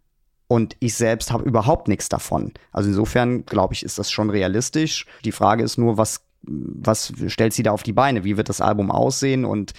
und 0.52 0.76
ich 0.82 0.96
selbst 0.96 1.32
habe 1.32 1.46
überhaupt 1.46 1.88
nichts 1.88 2.10
davon. 2.10 2.52
Also 2.74 2.90
insofern 2.90 3.46
glaube 3.46 3.74
ich, 3.74 3.84
ist 3.84 3.98
das 3.98 4.12
schon 4.12 4.30
realistisch. 4.30 5.06
Die 5.24 5.32
Frage 5.32 5.64
ist 5.64 5.78
nur, 5.78 5.98
was, 5.98 6.26
was 6.42 7.14
stellt 7.28 7.54
sie 7.54 7.64
da 7.64 7.72
auf 7.72 7.84
die 7.84 7.94
Beine? 7.94 8.26
Wie 8.26 8.36
wird 8.36 8.50
das 8.50 8.60
Album 8.60 8.92
aussehen? 8.92 9.46
Und 9.46 9.72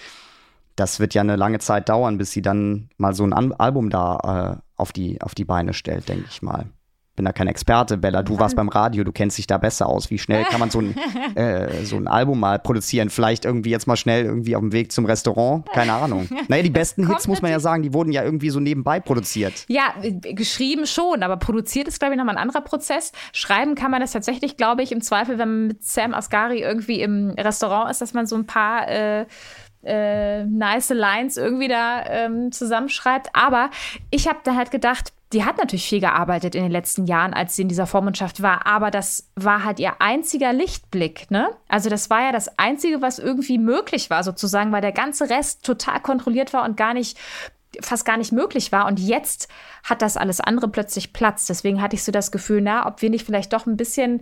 das 0.75 0.99
wird 0.99 1.13
ja 1.13 1.21
eine 1.21 1.35
lange 1.35 1.59
Zeit 1.59 1.89
dauern, 1.89 2.17
bis 2.17 2.31
sie 2.31 2.41
dann 2.41 2.89
mal 2.97 3.13
so 3.13 3.23
ein 3.23 3.53
Album 3.53 3.91
da 3.91 4.57
äh, 4.57 4.61
auf, 4.75 4.91
die, 4.91 5.21
auf 5.21 5.35
die 5.35 5.45
Beine 5.45 5.75
stellt, 5.75 6.09
denke 6.09 6.25
ich 6.27 6.41
mal 6.41 6.65
bin 7.15 7.25
da 7.25 7.31
kein 7.31 7.47
Experte, 7.47 7.97
Bella. 7.97 8.23
Du 8.23 8.39
warst 8.39 8.55
beim 8.55 8.69
Radio, 8.69 9.03
du 9.03 9.11
kennst 9.11 9.37
dich 9.37 9.45
da 9.45 9.59
besser 9.59 9.87
aus. 9.87 10.09
Wie 10.09 10.17
schnell 10.17 10.45
kann 10.45 10.59
man 10.59 10.71
so 10.71 10.79
ein, 10.79 10.95
äh, 11.35 11.85
so 11.85 11.95
ein 11.95 12.07
Album 12.07 12.39
mal 12.39 12.57
produzieren? 12.57 13.09
Vielleicht 13.09 13.45
irgendwie 13.45 13.69
jetzt 13.69 13.85
mal 13.85 13.97
schnell 13.97 14.25
irgendwie 14.25 14.55
auf 14.55 14.61
dem 14.61 14.71
Weg 14.71 14.91
zum 14.91 15.05
Restaurant? 15.05 15.67
Keine 15.71 15.93
Ahnung. 15.93 16.27
Naja, 16.49 16.63
die 16.63 16.69
besten 16.69 17.07
Hits, 17.07 17.27
muss 17.27 17.41
man 17.41 17.51
ja 17.51 17.59
sagen, 17.59 17.83
die 17.83 17.93
wurden 17.93 18.11
ja 18.11 18.23
irgendwie 18.23 18.49
so 18.49 18.59
nebenbei 18.59 18.99
produziert. 18.99 19.65
Ja, 19.69 19.93
geschrieben 20.01 20.85
schon, 20.85 21.23
aber 21.23 21.37
produziert 21.37 21.87
ist, 21.87 21.99
glaube 21.99 22.13
ich, 22.13 22.17
nochmal 22.17 22.35
ein 22.35 22.41
anderer 22.41 22.61
Prozess. 22.61 23.11
Schreiben 23.31 23.75
kann 23.75 23.91
man 23.91 24.01
das 24.01 24.11
tatsächlich, 24.11 24.57
glaube 24.57 24.83
ich, 24.83 24.91
im 24.91 25.01
Zweifel, 25.01 25.37
wenn 25.37 25.49
man 25.49 25.67
mit 25.67 25.83
Sam 25.83 26.13
Asghari 26.13 26.59
irgendwie 26.59 27.01
im 27.01 27.29
Restaurant 27.31 27.89
ist, 27.89 28.01
dass 28.01 28.13
man 28.13 28.25
so 28.25 28.35
ein 28.35 28.45
paar 28.45 28.87
äh, 28.89 29.25
äh, 29.83 30.45
nice 30.45 30.89
Lines 30.89 31.37
irgendwie 31.37 31.67
da 31.67 32.03
ähm, 32.05 32.51
zusammenschreibt. 32.51 33.29
Aber 33.33 33.69
ich 34.11 34.27
habe 34.27 34.39
da 34.43 34.55
halt 34.55 34.71
gedacht, 34.71 35.13
die 35.33 35.43
hat 35.43 35.57
natürlich 35.57 35.87
viel 35.87 35.99
gearbeitet 35.99 36.55
in 36.55 36.63
den 36.63 36.71
letzten 36.71 37.05
Jahren, 37.05 37.33
als 37.33 37.55
sie 37.55 37.63
in 37.63 37.67
dieser 37.67 37.87
Vormundschaft 37.87 38.41
war, 38.41 38.65
aber 38.65 38.91
das 38.91 39.31
war 39.35 39.63
halt 39.63 39.79
ihr 39.79 40.01
einziger 40.01 40.53
Lichtblick, 40.53 41.29
ne? 41.31 41.49
Also 41.67 41.89
das 41.89 42.09
war 42.09 42.21
ja 42.21 42.31
das 42.31 42.59
Einzige, 42.59 43.01
was 43.01 43.19
irgendwie 43.19 43.57
möglich 43.57 44.09
war, 44.09 44.23
sozusagen, 44.23 44.71
weil 44.71 44.81
der 44.81 44.91
ganze 44.91 45.29
Rest 45.29 45.65
total 45.65 45.99
kontrolliert 45.99 46.53
war 46.53 46.63
und 46.63 46.77
gar 46.77 46.93
nicht 46.93 47.17
fast 47.81 48.05
gar 48.05 48.17
nicht 48.17 48.31
möglich 48.31 48.71
war. 48.71 48.85
Und 48.85 48.99
jetzt 48.99 49.49
hat 49.83 50.01
das 50.03 50.15
alles 50.15 50.39
andere 50.39 50.67
plötzlich 50.67 51.11
Platz. 51.11 51.47
Deswegen 51.47 51.81
hatte 51.81 51.95
ich 51.95 52.03
so 52.03 52.11
das 52.11 52.31
Gefühl, 52.31 52.61
na, 52.61 52.85
ob 52.85 53.01
wir 53.01 53.09
nicht 53.09 53.25
vielleicht 53.25 53.51
doch 53.51 53.65
ein 53.65 53.77
bisschen 53.77 54.21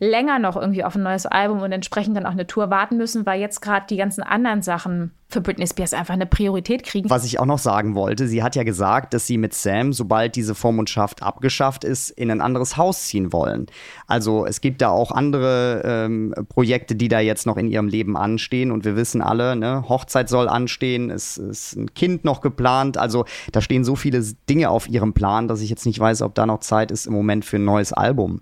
länger 0.00 0.38
noch 0.38 0.56
irgendwie 0.56 0.82
auf 0.82 0.96
ein 0.96 1.02
neues 1.02 1.26
Album 1.26 1.60
und 1.62 1.72
entsprechend 1.72 2.16
dann 2.16 2.26
auch 2.26 2.32
eine 2.32 2.46
Tour 2.46 2.70
warten 2.70 2.96
müssen, 2.96 3.26
weil 3.26 3.40
jetzt 3.40 3.60
gerade 3.60 3.86
die 3.88 3.96
ganzen 3.96 4.22
anderen 4.22 4.62
Sachen 4.62 5.12
für 5.30 5.40
Britney 5.40 5.66
Spears 5.66 5.94
einfach 5.94 6.14
eine 6.14 6.26
Priorität 6.26 6.82
kriegen. 6.82 7.08
Was 7.08 7.24
ich 7.24 7.38
auch 7.38 7.46
noch 7.46 7.58
sagen 7.58 7.94
wollte, 7.94 8.26
sie 8.26 8.42
hat 8.42 8.56
ja 8.56 8.64
gesagt, 8.64 9.14
dass 9.14 9.26
sie 9.26 9.38
mit 9.38 9.54
Sam, 9.54 9.92
sobald 9.92 10.34
diese 10.36 10.54
Vormundschaft 10.54 11.22
abgeschafft 11.22 11.84
ist, 11.84 12.10
in 12.10 12.30
ein 12.30 12.40
anderes 12.40 12.76
Haus 12.76 13.06
ziehen 13.06 13.32
wollen. 13.32 13.66
Also 14.06 14.44
es 14.44 14.60
gibt 14.60 14.82
da 14.82 14.88
auch 14.90 15.12
andere 15.12 15.82
ähm, 15.84 16.34
Projekte, 16.48 16.96
die 16.96 17.08
da 17.08 17.20
jetzt 17.20 17.46
noch 17.46 17.56
in 17.56 17.68
ihrem 17.68 17.88
Leben 17.88 18.16
anstehen 18.16 18.72
und 18.72 18.84
wir 18.84 18.96
wissen 18.96 19.22
alle, 19.22 19.54
ne, 19.54 19.88
Hochzeit 19.88 20.28
soll 20.28 20.48
anstehen, 20.48 21.10
es 21.10 21.38
ist 21.38 21.76
ein 21.76 21.94
Kind 21.94 22.24
noch 22.24 22.40
geplant, 22.40 22.98
also 22.98 23.24
da 23.52 23.60
stehen 23.60 23.84
so 23.84 23.96
viele 23.96 24.20
Dinge 24.48 24.70
auf 24.70 24.88
ihrem 24.88 25.12
Plan, 25.12 25.46
dass 25.46 25.60
ich 25.60 25.70
jetzt 25.70 25.86
nicht 25.86 25.98
weiß, 25.98 26.22
ob 26.22 26.34
da 26.34 26.46
noch 26.46 26.60
Zeit 26.60 26.90
ist 26.90 27.06
im 27.06 27.12
Moment 27.12 27.44
für 27.44 27.56
ein 27.56 27.64
neues 27.64 27.92
Album. 27.92 28.40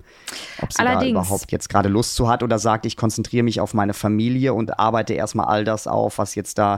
Ob 0.62 0.72
sie 0.72 0.80
Allerdings. 0.80 1.14
da 1.14 1.20
überhaupt 1.20 1.52
jetzt 1.52 1.68
gerade 1.68 1.88
Lust 1.88 2.14
zu 2.14 2.28
hat 2.28 2.42
oder 2.42 2.58
sagt, 2.58 2.86
ich 2.86 2.96
konzentriere 2.96 3.44
mich 3.44 3.60
auf 3.60 3.74
meine 3.74 3.92
Familie 3.92 4.54
und 4.54 4.78
arbeite 4.78 5.12
erstmal 5.12 5.46
all 5.46 5.64
das 5.64 5.86
auf, 5.86 6.18
was 6.18 6.34
jetzt 6.34 6.58
da 6.58 6.77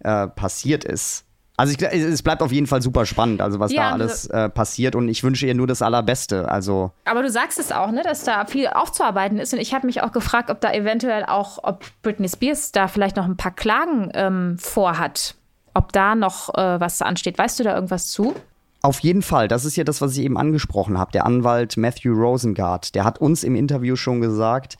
äh, 0.00 0.26
passiert 0.28 0.84
ist. 0.84 1.24
Also 1.60 1.74
ich, 1.74 1.82
es 1.82 2.22
bleibt 2.22 2.40
auf 2.40 2.52
jeden 2.52 2.66
Fall 2.66 2.80
super 2.80 3.04
spannend, 3.04 3.42
also 3.42 3.60
was 3.60 3.70
ja, 3.70 3.90
da 3.90 3.92
alles 3.92 4.24
äh, 4.28 4.48
passiert 4.48 4.94
und 4.94 5.10
ich 5.10 5.22
wünsche 5.22 5.46
ihr 5.46 5.54
nur 5.54 5.66
das 5.66 5.82
Allerbeste. 5.82 6.50
Also 6.50 6.92
aber 7.04 7.22
du 7.22 7.28
sagst 7.28 7.58
es 7.58 7.70
auch, 7.70 7.90
ne, 7.90 8.02
dass 8.02 8.24
da 8.24 8.46
viel 8.46 8.68
aufzuarbeiten 8.68 9.38
ist 9.38 9.52
und 9.52 9.60
ich 9.60 9.74
habe 9.74 9.86
mich 9.86 10.00
auch 10.00 10.12
gefragt, 10.12 10.48
ob 10.48 10.62
da 10.62 10.72
eventuell 10.72 11.22
auch, 11.26 11.58
ob 11.62 11.84
Britney 12.00 12.30
Spears 12.30 12.72
da 12.72 12.88
vielleicht 12.88 13.16
noch 13.16 13.26
ein 13.26 13.36
paar 13.36 13.54
Klagen 13.54 14.10
ähm, 14.14 14.56
vorhat, 14.58 15.34
ob 15.74 15.92
da 15.92 16.14
noch 16.14 16.48
äh, 16.54 16.80
was 16.80 17.02
ansteht. 17.02 17.36
Weißt 17.36 17.60
du 17.60 17.64
da 17.64 17.74
irgendwas 17.74 18.06
zu? 18.06 18.34
Auf 18.80 19.00
jeden 19.00 19.20
Fall, 19.20 19.46
das 19.46 19.66
ist 19.66 19.76
ja 19.76 19.84
das, 19.84 20.00
was 20.00 20.16
ich 20.16 20.24
eben 20.24 20.38
angesprochen 20.38 20.96
habe. 20.96 21.12
Der 21.12 21.26
Anwalt 21.26 21.76
Matthew 21.76 22.14
Rosengart, 22.14 22.94
der 22.94 23.04
hat 23.04 23.18
uns 23.20 23.44
im 23.44 23.54
Interview 23.54 23.96
schon 23.96 24.22
gesagt, 24.22 24.78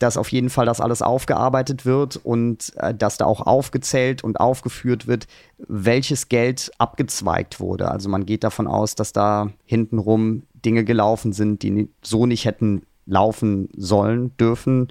dass 0.00 0.16
auf 0.16 0.32
jeden 0.32 0.50
Fall 0.50 0.66
das 0.66 0.80
alles 0.80 1.02
aufgearbeitet 1.02 1.86
wird 1.86 2.16
und 2.16 2.72
äh, 2.76 2.92
dass 2.92 3.18
da 3.18 3.26
auch 3.26 3.42
aufgezählt 3.42 4.24
und 4.24 4.40
aufgeführt 4.40 5.06
wird, 5.06 5.28
welches 5.58 6.28
Geld 6.28 6.72
abgezweigt 6.78 7.60
wurde. 7.60 7.90
Also 7.90 8.08
man 8.08 8.26
geht 8.26 8.42
davon 8.42 8.66
aus, 8.66 8.94
dass 8.96 9.12
da 9.12 9.50
hintenrum 9.66 10.42
Dinge 10.54 10.84
gelaufen 10.84 11.32
sind, 11.32 11.62
die 11.62 11.88
so 12.02 12.26
nicht 12.26 12.46
hätten 12.46 12.82
laufen 13.06 13.68
sollen, 13.76 14.36
dürfen. 14.38 14.88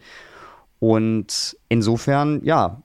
Und 0.79 1.57
insofern, 1.69 2.43
ja, 2.43 2.81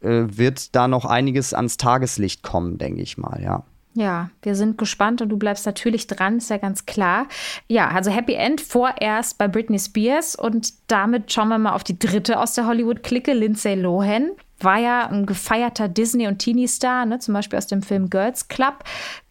äh, 0.00 0.24
wird 0.28 0.74
da 0.76 0.86
noch 0.86 1.06
einiges 1.06 1.54
ans 1.54 1.78
Tageslicht 1.78 2.42
kommen, 2.42 2.78
denke 2.78 3.02
ich 3.02 3.16
mal, 3.16 3.42
ja. 3.42 3.64
Ja, 3.96 4.30
wir 4.42 4.56
sind 4.56 4.76
gespannt 4.76 5.22
und 5.22 5.28
du 5.28 5.36
bleibst 5.36 5.66
natürlich 5.66 6.08
dran, 6.08 6.38
ist 6.38 6.50
ja 6.50 6.56
ganz 6.56 6.84
klar. 6.84 7.28
Ja, 7.68 7.88
also 7.88 8.10
Happy 8.10 8.34
End 8.34 8.60
vorerst 8.60 9.38
bei 9.38 9.46
Britney 9.46 9.78
Spears 9.78 10.34
und 10.34 10.72
damit 10.88 11.32
schauen 11.32 11.48
wir 11.48 11.58
mal 11.58 11.74
auf 11.74 11.84
die 11.84 11.98
dritte 11.98 12.40
aus 12.40 12.54
der 12.54 12.66
Hollywood-Clique, 12.66 13.32
Lindsay 13.32 13.76
Lohan. 13.76 14.30
War 14.58 14.78
ja 14.78 15.06
ein 15.08 15.26
gefeierter 15.26 15.88
Disney- 15.88 16.26
und 16.26 16.38
Teenie-Star, 16.38 17.06
ne, 17.06 17.20
zum 17.20 17.34
Beispiel 17.34 17.56
aus 17.56 17.68
dem 17.68 17.82
Film 17.82 18.10
Girls 18.10 18.48
Club. 18.48 18.82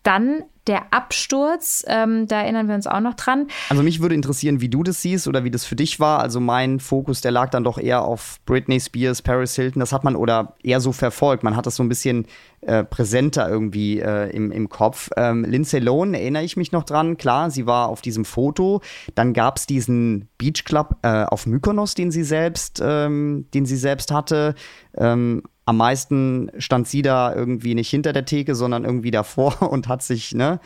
Dann 0.04 0.44
der 0.68 0.94
Absturz, 0.94 1.84
ähm, 1.88 2.28
da 2.28 2.42
erinnern 2.42 2.68
wir 2.68 2.76
uns 2.76 2.88
auch 2.88 3.00
noch 3.02 3.16
dran. 3.16 3.48
Also 3.70 3.84
mich 3.84 4.02
würde 4.02 4.16
interessieren, 4.16 4.62
wie 4.62 4.70
du 4.70 4.84
das 4.84 5.02
siehst 5.02 5.28
oder 5.28 5.44
wie 5.44 5.52
das 5.52 5.66
für 5.66 5.76
dich 5.76 6.00
war. 6.00 6.20
Also 6.20 6.40
mein 6.40 6.80
Fokus, 6.80 7.20
der 7.20 7.32
lag 7.32 7.50
dann 7.50 7.66
doch 7.66 7.78
eher 7.78 8.04
auf 8.04 8.40
Britney 8.46 8.80
Spears, 8.80 9.22
Paris 9.22 9.56
Hilton. 9.56 9.82
Das 9.82 9.92
hat 9.92 10.04
man 10.06 10.16
oder 10.16 10.56
eher 10.64 10.80
so 10.80 10.94
verfolgt. 10.94 11.44
Man 11.44 11.56
hat 11.58 11.66
das 11.66 11.76
so 11.76 11.84
ein 11.84 11.90
bisschen 11.90 12.28
äh, 12.68 12.84
präsenter 12.84 13.50
irgendwie 13.50 14.00
äh, 14.00 14.30
im, 14.30 14.52
im 14.52 14.70
Kopf. 14.70 15.10
Ähm, 15.18 15.46
Lindsay 15.46 15.80
Lohan 15.80 16.14
erinnere 16.14 16.44
ich 16.44 16.58
mich 16.58 16.72
noch 16.72 16.84
dran. 16.84 17.18
Klar, 17.18 17.52
sie 17.52 17.66
war 17.66 17.90
auf 17.90 18.02
diesem 18.02 18.26
Foto. 18.26 18.82
Dann 19.16 19.34
gab 19.34 19.58
es 19.58 19.66
diesen 19.66 20.30
Beach 20.38 20.64
Club 20.66 20.98
äh, 21.02 21.24
auf 21.24 21.46
Mykonos, 21.46 21.96
den 21.96 22.12
sie 22.12 22.24
selbst, 22.24 22.82
ähm, 22.84 23.48
den 23.54 23.66
sie 23.66 23.78
selbst 23.78 24.12
hatte. 24.12 24.56
Ähm, 24.98 25.44
am 25.66 25.78
meisten 25.78 26.52
stand 26.58 26.88
sie 26.88 27.02
da 27.02 27.34
irgendwie 27.34 27.74
nicht 27.74 27.90
hinter 27.90 28.12
der 28.12 28.26
Theke, 28.26 28.54
sondern 28.54 28.84
irgendwie 28.84 29.12
davor 29.12 29.62
und 29.72 29.88
hat 29.88 30.04
sich, 30.04 30.34
ne, 30.34 30.60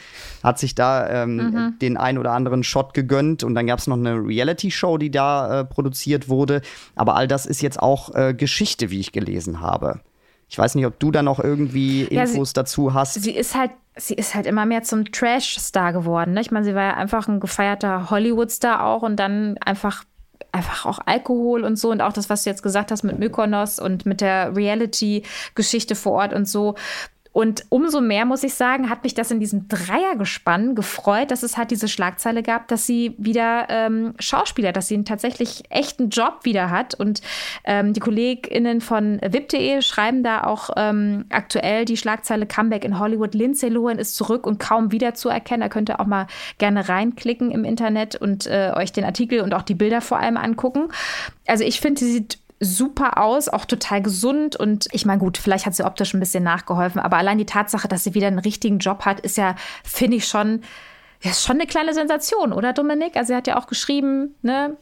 hat 0.44 0.60
sich 0.60 0.76
da 0.76 1.24
ähm, 1.24 1.36
mhm. 1.36 1.80
den 1.80 1.98
ein 1.98 2.18
oder 2.18 2.32
anderen 2.32 2.64
Shot 2.64 2.94
gegönnt. 2.94 3.44
Und 3.44 3.56
dann 3.56 3.68
gab 3.68 3.80
es 3.80 3.88
noch 3.88 3.98
eine 3.98 4.16
Reality-Show, 4.16 4.98
die 4.98 5.12
da 5.12 5.62
äh, 5.62 5.66
produziert 5.66 6.30
wurde. 6.30 6.62
Aber 6.96 7.16
all 7.16 7.28
das 7.28 7.46
ist 7.46 7.62
jetzt 7.62 7.80
auch 7.80 8.14
äh, 8.16 8.34
Geschichte, 8.34 8.90
wie 8.90 9.00
ich 9.00 9.12
gelesen 9.12 9.62
habe. 9.62 10.02
Ich 10.50 10.58
weiß 10.58 10.76
nicht, 10.76 10.86
ob 10.86 11.00
du 11.00 11.12
da 11.12 11.22
noch 11.22 11.40
irgendwie 11.40 12.04
Infos 12.04 12.36
ja, 12.36 12.46
sie, 12.46 12.54
dazu 12.54 12.94
hast. 12.94 13.22
Sie 13.22 13.32
ist 13.36 13.56
halt, 13.56 13.72
sie 13.96 14.14
ist 14.14 14.34
halt 14.34 14.46
immer 14.46 14.66
mehr 14.66 14.84
zum 14.84 15.12
Trash-Star 15.12 15.94
geworden. 15.94 16.34
Ne? 16.34 16.42
Ich 16.42 16.52
meine, 16.52 16.66
sie 16.66 16.76
war 16.76 16.84
ja 16.84 16.94
einfach 16.94 17.28
ein 17.28 17.40
gefeierter 17.40 18.10
Hollywood-Star 18.10 18.86
auch 18.86 19.02
und 19.02 19.18
dann 19.18 19.58
einfach 19.58 20.04
einfach 20.52 20.86
auch 20.86 21.00
Alkohol 21.06 21.64
und 21.64 21.78
so 21.78 21.92
und 21.92 22.02
auch 22.02 22.14
das, 22.14 22.30
was 22.30 22.44
du 22.44 22.50
jetzt 22.50 22.64
gesagt 22.64 22.92
hast 22.92 23.04
mit 23.04 23.20
Mykonos 23.20 23.80
und 23.80 24.06
mit 24.06 24.22
der 24.22 24.56
Reality-Geschichte 24.56 25.96
vor 25.96 26.14
Ort 26.14 26.34
und 26.34 26.48
so. 26.48 26.76
Und 27.38 27.68
umso 27.70 28.02
mehr, 28.02 28.26
muss 28.26 28.42
ich 28.42 28.56
sagen, 28.56 28.90
hat 28.90 29.04
mich 29.04 29.14
das 29.14 29.30
in 29.30 29.40
diesem 29.40 29.68
Dreiergespann 29.68 30.74
gefreut, 30.74 31.30
dass 31.30 31.44
es 31.44 31.56
halt 31.56 31.70
diese 31.70 31.88
Schlagzeile 31.88 32.42
gab, 32.42 32.68
dass 32.68 32.88
sie 32.88 33.14
wieder 33.20 33.68
ähm, 33.70 34.16
Schauspieler, 34.18 34.72
dass 34.72 34.88
sie 34.88 34.96
einen 34.96 35.06
tatsächlich 35.06 35.62
echten 35.70 36.10
Job 36.10 36.40
wieder 36.46 36.72
hat. 36.72 36.96
Und 36.96 37.22
ähm, 37.64 37.94
die 37.94 38.00
KollegInnen 38.00 38.82
von 38.82 39.22
VIP.de 39.22 39.84
schreiben 39.84 40.24
da 40.24 40.46
auch 40.46 40.72
ähm, 40.78 41.26
aktuell 41.30 41.86
die 41.86 41.96
Schlagzeile 41.96 42.48
Comeback 42.48 42.84
in 42.84 42.98
Hollywood. 42.98 43.36
Lindsay 43.36 43.70
Lohan 43.70 44.00
ist 44.00 44.16
zurück 44.16 44.48
und 44.48 44.58
kaum 44.58 44.92
wiederzuerkennen. 44.92 45.62
Da 45.62 45.70
könnt 45.70 45.90
ihr 45.90 46.00
auch 46.00 46.08
mal 46.08 46.26
gerne 46.58 46.90
reinklicken 46.90 47.52
im 47.52 47.66
Internet 47.66 48.16
und 48.16 48.48
äh, 48.48 48.72
euch 48.76 48.94
den 48.94 49.04
Artikel 49.04 49.42
und 49.42 49.54
auch 49.54 49.62
die 49.62 49.76
Bilder 49.76 50.02
vor 50.02 50.18
allem 50.18 50.38
angucken. 50.38 50.88
Also 51.46 51.64
ich 51.64 51.82
finde, 51.82 52.00
sie 52.00 52.12
sieht 52.14 52.40
super 52.60 53.22
aus, 53.22 53.50
auch 53.50 53.66
total 53.66 54.02
gesund. 54.02 54.56
Und 54.56 54.88
ich 54.92 55.06
meine, 55.06 55.20
gut, 55.20 55.38
vielleicht 55.38 55.66
hat 55.66 55.76
sie 55.76 55.86
optisch 55.86 56.14
ein 56.14 56.20
bisschen 56.20 56.44
nachgeholfen, 56.44 57.00
aber 57.02 57.18
allein 57.18 57.38
die 57.38 57.46
Tatsache, 57.46 57.88
dass 57.88 58.04
sie 58.04 58.14
wieder 58.14 58.28
einen 58.28 58.40
richtigen 58.40 58.80
Job 58.80 59.06
hat, 59.06 59.20
ist 59.20 59.38
ja, 59.38 59.56
finde 59.84 60.18
ich 60.18 60.28
schon, 60.28 60.62
ist 61.22 61.44
schon 61.44 61.58
eine 61.58 61.68
kleine 61.68 61.94
Sensation, 61.94 62.54
oder 62.54 62.74
Dominik? 62.74 63.16
Also, 63.16 63.30
sie 63.30 63.36
hat 63.36 63.48
ja 63.48 63.58
auch 63.58 63.68
geschrieben, 63.68 64.36
ne? 64.42 64.78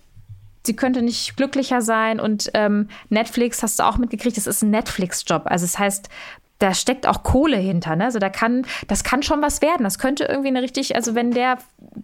Sie 0.65 0.75
könnte 0.75 1.03
nicht 1.03 1.37
glücklicher 1.37 1.81
sein 1.81 2.19
und 2.19 2.49
ähm, 2.55 2.89
Netflix 3.09 3.61
hast 3.61 3.77
du 3.77 3.83
auch 3.83 3.97
mitgekriegt, 3.97 4.35
das 4.35 4.47
ist 4.47 4.63
ein 4.63 4.71
Netflix-Job. 4.71 5.43
Also, 5.45 5.63
das 5.65 5.77
heißt, 5.77 6.09
da 6.59 6.73
steckt 6.73 7.05
auch 7.05 7.23
Kohle 7.23 7.57
hinter, 7.57 7.95
ne? 7.95 8.05
Also 8.05 8.19
da 8.19 8.29
kann, 8.29 8.65
das 8.87 9.03
kann 9.03 9.23
schon 9.23 9.41
was 9.41 9.61
werden. 9.61 9.83
Das 9.83 9.99
könnte 9.99 10.25
irgendwie 10.25 10.47
eine 10.47 10.61
richtig, 10.61 10.95
also 10.95 11.13
wenn 11.13 11.31
der 11.31 11.57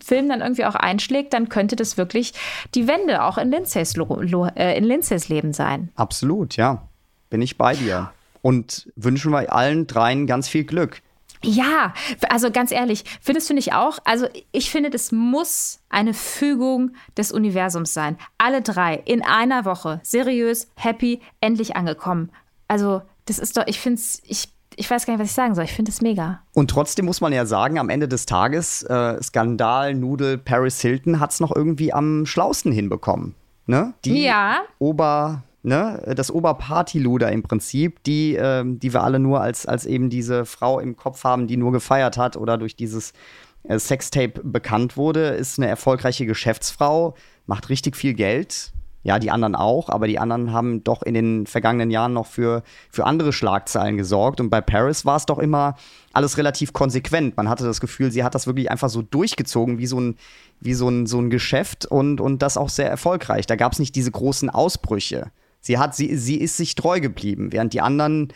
Film 0.04 0.30
dann 0.30 0.42
irgendwie 0.42 0.66
auch 0.66 0.76
einschlägt, 0.76 1.34
dann 1.34 1.50
könnte 1.50 1.76
das 1.76 1.98
wirklich 1.98 2.34
die 2.76 2.88
Wende 2.88 3.24
auch 3.24 3.38
in 3.38 3.52
Lindsays, 3.52 3.96
äh, 3.98 4.78
in 4.78 4.84
Lindsays 4.84 5.30
Leben 5.30 5.54
sein. 5.54 5.90
Absolut, 5.96 6.58
ja. 6.58 6.88
Bin 7.30 7.42
ich 7.42 7.58
bei 7.58 7.76
dir. 7.76 8.12
Und 8.42 8.92
wünschen 8.96 9.32
wir 9.32 9.54
allen 9.54 9.88
dreien 9.88 10.28
ganz 10.28 10.48
viel 10.48 10.64
Glück. 10.64 11.02
Ja, 11.44 11.94
also 12.30 12.52
ganz 12.52 12.72
ehrlich, 12.72 13.04
findest 13.20 13.50
du 13.50 13.56
nicht 13.56 13.74
auch? 13.74 13.98
Also 14.04 14.28
ich 14.52 14.70
finde, 14.70 14.92
das 14.92 15.12
muss 15.12 15.80
eine 15.90 16.14
Fügung 16.14 16.92
des 17.18 17.32
Universums 17.32 17.94
sein. 17.94 18.18
Alle 18.38 18.62
drei 18.62 18.96
in 19.06 19.24
einer 19.24 19.66
Woche, 19.66 20.00
seriös, 20.04 20.68
happy, 20.76 21.20
endlich 21.40 21.76
angekommen. 21.76 22.32
Also 22.68 23.02
das 23.26 23.40
ist 23.40 23.58
doch, 23.58 23.66
ich 23.66 23.80
finde 23.80 24.00
es, 24.00 24.22
ich, 24.26 24.50
ich 24.76 24.90
weiß 24.90 25.06
gar 25.06 25.14
nicht, 25.14 25.22
was 25.22 25.30
ich 25.30 25.36
sagen 25.36 25.56
soll. 25.56 25.66
Ich 25.66 25.74
finde 25.74 25.92
es 25.92 26.02
mega. 26.02 26.42
Und 26.54 26.70
trotzdem 26.70 27.06
muss 27.06 27.22
man 27.22 27.34
ja 27.34 27.46
sagen, 27.46 27.78
am 27.78 27.90
Ende 27.90 28.08
des 28.08 28.26
Tages, 28.26 28.84
äh, 28.84 29.22
Skandal, 29.22 29.94
Nudel, 29.94 30.38
Paris 30.38 30.82
Hilton 30.82 31.20
hat 31.20 31.32
es 31.32 31.40
noch 31.40 31.56
irgendwie 31.56 31.94
am 31.94 32.26
schlausten 32.26 32.72
hinbekommen. 32.72 33.36
Ne? 33.66 33.94
Die 34.06 34.24
ja. 34.24 34.62
Ober, 34.80 35.44
ne, 35.64 36.14
das 36.16 36.32
Oberpartyluder 36.32 37.32
im 37.32 37.44
Prinzip, 37.44 38.04
die, 38.04 38.36
äh, 38.36 38.64
die 38.66 38.94
wir 38.94 39.04
alle 39.04 39.20
nur 39.20 39.42
als, 39.42 39.66
als 39.66 39.86
eben 39.86 40.10
diese 40.10 40.46
Frau 40.46 40.80
im 40.80 40.96
Kopf 40.96 41.24
haben, 41.24 41.48
die 41.48 41.58
nur 41.58 41.72
gefeiert 41.72 42.18
hat 42.18 42.38
oder 42.38 42.58
durch 42.58 42.76
dieses 42.76 43.14
äh, 43.64 43.78
Sextape 43.78 44.42
bekannt 44.44 44.98
wurde, 44.98 45.28
ist 45.30 45.60
eine 45.60 45.68
erfolgreiche 45.68 46.26
Geschäftsfrau, 46.26 47.16
macht 47.46 47.70
richtig 47.70 47.96
viel 47.96 48.14
Geld, 48.14 48.72
ja, 49.04 49.18
die 49.18 49.32
anderen 49.32 49.56
auch, 49.56 49.90
aber 49.90 50.08
die 50.08 50.20
anderen 50.20 50.54
haben 50.54 50.84
doch 50.84 51.02
in 51.02 51.14
den 51.14 51.48
vergangenen 51.48 51.90
Jahren 51.90 52.14
noch 52.14 52.28
für, 52.28 52.64
für 52.92 53.06
andere 53.06 53.34
Schlagzeilen 53.34 53.98
gesorgt. 53.98 54.40
Und 54.40 54.50
bei 54.50 54.62
Paris 54.62 55.06
war 55.06 55.16
es 55.16 55.26
doch 55.26 55.40
immer 55.40 55.76
alles 56.14 56.38
relativ 56.38 56.74
konsequent. 56.74 57.36
Man 57.36 57.50
hatte 57.50 57.64
das 57.64 57.82
Gefühl, 57.82 58.12
sie 58.12 58.24
hat 58.24 58.36
das 58.36 58.46
wirklich 58.46 58.70
einfach 58.70 58.90
so 58.90 59.02
durchgezogen, 59.02 59.80
wie 59.80 59.88
so 59.88 60.00
ein, 60.00 60.18
wie 60.60 60.76
so 60.76 60.88
ein, 60.88 61.08
so 61.08 61.20
ein 61.20 61.32
Geschäft 61.32 61.86
und, 61.86 62.22
und 62.22 62.44
das 62.44 62.58
auch 62.58 62.70
sehr 62.70 62.90
erfolgreich. 62.90 63.48
Da 63.48 63.56
gab 63.56 63.74
es 63.74 63.80
nicht 63.80 63.96
diese 63.96 64.12
großen 64.12 64.50
Ausbrüche. 64.50 65.32
Sie 65.62 65.78
hat, 65.78 65.96
sie, 65.96 66.16
sie 66.16 66.38
ist 66.38 66.58
sich 66.58 66.76
treu 66.76 67.00
geblieben, 67.00 67.52
während 67.52 67.74
die 67.74 67.82
anderen 67.82 68.34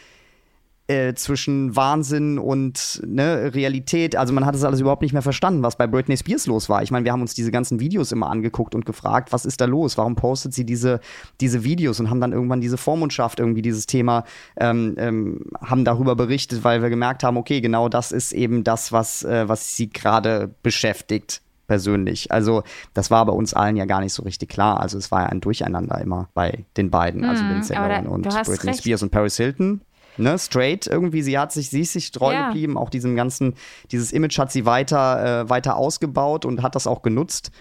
äh, 0.87 1.15
zwischen 1.15 1.75
Wahnsinn 1.75 2.37
und 2.37 3.01
ne, 3.05 3.53
Realität. 3.55 4.15
Also 4.15 4.33
man 4.33 4.45
hat 4.45 4.53
es 4.53 4.63
alles 4.63 4.79
überhaupt 4.79 5.01
nicht 5.01 5.13
mehr 5.13 5.23
verstanden, 5.23 5.63
was 5.63 5.77
bei 5.77 5.87
Britney 5.87 6.15
Spears 6.15 6.45
los 6.45 6.69
war. 6.69 6.83
Ich 6.83 6.91
meine, 6.91 7.05
wir 7.05 7.11
haben 7.11 7.21
uns 7.21 7.33
diese 7.33 7.51
ganzen 7.51 7.79
Videos 7.79 8.11
immer 8.11 8.29
angeguckt 8.29 8.75
und 8.75 8.85
gefragt, 8.85 9.33
was 9.33 9.45
ist 9.45 9.61
da 9.61 9.65
los? 9.65 9.97
Warum 9.97 10.15
postet 10.15 10.53
sie 10.53 10.63
diese, 10.63 10.99
diese 11.41 11.63
Videos 11.63 11.99
und 11.99 12.11
haben 12.11 12.21
dann 12.21 12.33
irgendwann 12.33 12.61
diese 12.61 12.77
Vormundschaft 12.77 13.39
irgendwie 13.39 13.63
dieses 13.63 13.87
Thema, 13.87 14.25
ähm, 14.57 14.93
ähm, 14.97 15.45
haben 15.59 15.85
darüber 15.85 16.15
berichtet, 16.15 16.63
weil 16.63 16.83
wir 16.83 16.89
gemerkt 16.89 17.23
haben, 17.23 17.37
okay, 17.37 17.61
genau 17.61 17.89
das 17.89 18.11
ist 18.11 18.31
eben 18.31 18.63
das, 18.63 18.91
was, 18.91 19.23
äh, 19.23 19.49
was 19.49 19.75
sie 19.75 19.89
gerade 19.89 20.53
beschäftigt 20.61 21.41
persönlich. 21.65 22.31
Also 22.31 22.61
das 22.93 23.09
war 23.09 23.25
bei 23.25 23.33
uns 23.33 23.55
allen 23.55 23.75
ja 23.75 23.85
gar 23.85 24.01
nicht 24.01 24.13
so 24.13 24.21
richtig 24.21 24.49
klar. 24.49 24.79
Also 24.79 24.99
es 24.99 25.11
war 25.11 25.23
ja 25.23 25.29
ein 25.29 25.41
Durcheinander 25.41 25.99
immer 25.99 26.29
bei 26.35 26.65
den 26.77 26.91
beiden, 26.91 27.25
also 27.25 27.41
hm, 27.41 27.53
Lindsay 27.53 27.75
Lohan 27.75 28.05
und 28.05 28.29
Britney 28.29 28.69
recht. 28.69 28.81
Spears 28.81 29.01
und 29.01 29.09
Paris 29.09 29.37
Hilton 29.37 29.81
ne, 30.17 30.37
straight 30.39 30.87
irgendwie. 30.87 31.21
Sie 31.21 31.37
hat 31.37 31.51
sich, 31.51 31.69
sie 31.69 31.81
ist 31.81 31.93
sich 31.93 32.11
treu 32.11 32.33
Ja. 32.33 32.47
geblieben. 32.47 32.77
Auch 32.77 32.89
diesem 32.89 33.15
ganzen, 33.15 33.53
dieses 33.91 34.11
Image 34.11 34.37
hat 34.39 34.51
sie 34.51 34.65
weiter, 34.65 35.41
äh, 35.43 35.49
weiter 35.49 35.75
ausgebaut 35.77 36.45
und 36.45 36.61
hat 36.61 36.75
das 36.75 36.87
auch 36.87 37.01
genutzt. 37.01 37.51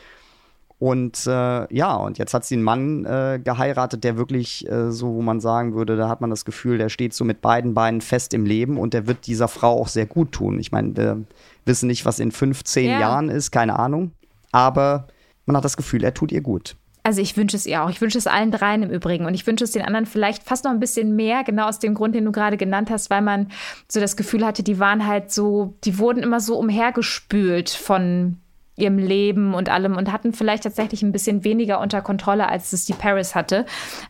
Und 0.80 1.26
äh, 1.26 1.72
ja, 1.74 1.94
und 1.94 2.18
jetzt 2.18 2.34
hat 2.34 2.44
sie 2.44 2.56
einen 2.56 2.64
Mann 2.64 3.04
äh, 3.06 3.40
geheiratet, 3.42 4.02
der 4.04 4.16
wirklich 4.18 4.68
äh, 4.68 4.90
so, 4.90 5.14
wo 5.14 5.22
man 5.22 5.40
sagen 5.40 5.74
würde, 5.74 5.96
da 5.96 6.08
hat 6.08 6.20
man 6.20 6.30
das 6.30 6.44
Gefühl, 6.44 6.78
der 6.78 6.88
steht 6.88 7.14
so 7.14 7.24
mit 7.24 7.40
beiden 7.40 7.74
Beinen 7.74 8.00
fest 8.00 8.34
im 8.34 8.44
Leben 8.44 8.76
und 8.76 8.92
der 8.92 9.06
wird 9.06 9.26
dieser 9.26 9.48
Frau 9.48 9.80
auch 9.80 9.88
sehr 9.88 10.06
gut 10.06 10.32
tun. 10.32 10.58
Ich 10.58 10.72
meine, 10.72 10.94
wir 10.96 11.22
wissen 11.64 11.86
nicht, 11.86 12.04
was 12.04 12.18
in 12.18 12.32
15 12.32 12.86
Ja. 12.90 13.00
Jahren 13.00 13.28
ist, 13.30 13.50
keine 13.52 13.78
Ahnung. 13.78 14.10
Aber 14.50 15.06
man 15.46 15.56
hat 15.56 15.64
das 15.64 15.76
Gefühl, 15.76 16.02
er 16.04 16.12
tut 16.12 16.32
ihr 16.32 16.40
gut. 16.42 16.76
Also 17.06 17.20
ich 17.20 17.36
wünsche 17.36 17.56
es 17.56 17.66
ihr 17.66 17.82
auch. 17.82 17.90
Ich 17.90 18.00
wünsche 18.00 18.16
es 18.16 18.26
allen 18.26 18.50
dreien 18.50 18.82
im 18.82 18.90
Übrigen. 18.90 19.26
Und 19.26 19.34
ich 19.34 19.46
wünsche 19.46 19.64
es 19.64 19.72
den 19.72 19.82
anderen 19.82 20.06
vielleicht 20.06 20.42
fast 20.42 20.64
noch 20.64 20.72
ein 20.72 20.80
bisschen 20.80 21.14
mehr, 21.14 21.44
genau 21.44 21.68
aus 21.68 21.78
dem 21.78 21.94
Grund, 21.94 22.14
den 22.14 22.24
du 22.24 22.32
gerade 22.32 22.56
genannt 22.56 22.90
hast, 22.90 23.10
weil 23.10 23.20
man 23.20 23.48
so 23.88 24.00
das 24.00 24.16
Gefühl 24.16 24.44
hatte, 24.44 24.62
die 24.62 24.78
waren 24.78 25.06
halt 25.06 25.30
so, 25.30 25.74
die 25.84 25.98
wurden 25.98 26.22
immer 26.22 26.40
so 26.40 26.56
umhergespült 26.56 27.68
von 27.68 28.38
ihrem 28.76 28.96
Leben 28.96 29.52
und 29.52 29.68
allem 29.68 29.96
und 29.96 30.10
hatten 30.10 30.32
vielleicht 30.32 30.64
tatsächlich 30.64 31.02
ein 31.02 31.12
bisschen 31.12 31.44
weniger 31.44 31.78
unter 31.78 32.00
Kontrolle, 32.00 32.48
als 32.48 32.72
es 32.72 32.86
die 32.86 32.94
Paris 32.94 33.34
hatte. 33.34 33.66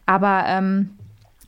Aber 0.06 0.44
ähm, 0.46 0.90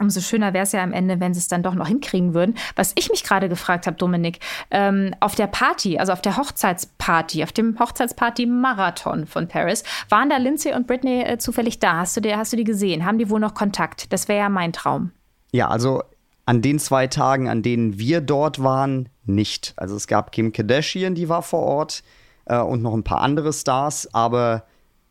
umso 0.01 0.21
schöner 0.21 0.53
wäre 0.53 0.65
es 0.65 0.73
ja 0.73 0.83
am 0.83 0.93
Ende, 0.93 1.21
wenn 1.21 1.35
sie 1.35 1.41
es 1.41 1.49
dann 1.49 1.63
doch 1.63 1.75
noch 1.75 1.89
hinkriegen 1.89 2.35
würden. 2.35 2.57
Was 2.75 2.93
ich 2.97 3.11
mich 3.11 3.25
gerade 3.25 3.49
gefragt 3.49 3.87
habe, 3.87 3.97
Dominik, 3.97 4.41
ähm, 4.71 5.15
auf 5.21 5.35
der 5.35 5.47
Party, 5.47 5.99
also 5.99 6.13
auf 6.13 6.23
der 6.23 6.37
Hochzeitsparty, 6.37 7.43
auf 7.43 7.53
dem 7.53 7.79
Hochzeitsparty-Marathon 7.79 9.27
von 9.27 9.49
Paris, 9.49 9.85
waren 10.09 10.31
da 10.31 10.37
Lindsay 10.37 10.75
und 10.75 10.87
Britney 10.87 11.23
äh, 11.23 11.39
zufällig 11.39 11.79
da? 11.79 11.99
Hast 11.99 12.17
du, 12.17 12.21
die, 12.21 12.35
hast 12.35 12.53
du 12.53 12.57
die 12.57 12.65
gesehen? 12.65 13.05
Haben 13.05 13.19
die 13.19 13.31
wohl 13.31 13.41
noch 13.41 13.55
Kontakt? 13.55 14.13
Das 14.13 14.29
wäre 14.29 14.41
ja 14.41 14.49
mein 14.49 14.73
Traum. 14.73 15.13
Ja, 15.53 15.69
also 15.69 16.03
an 16.45 16.63
den 16.63 16.79
zwei 16.79 17.07
Tagen, 17.07 17.49
an 17.49 17.63
denen 17.63 17.99
wir 17.99 18.21
dort 18.21 18.63
waren, 18.63 19.09
nicht. 19.25 19.75
Also 19.77 19.97
es 19.97 20.07
gab 20.07 20.33
Kim 20.33 20.53
Kardashian, 20.53 21.15
die 21.15 21.29
war 21.29 21.43
vor 21.43 21.63
Ort 21.63 22.03
äh, 22.47 22.59
und 22.59 22.83
noch 22.83 22.95
ein 22.95 23.03
paar 23.03 23.21
andere 23.21 23.53
Stars, 23.53 24.13
aber 24.15 24.65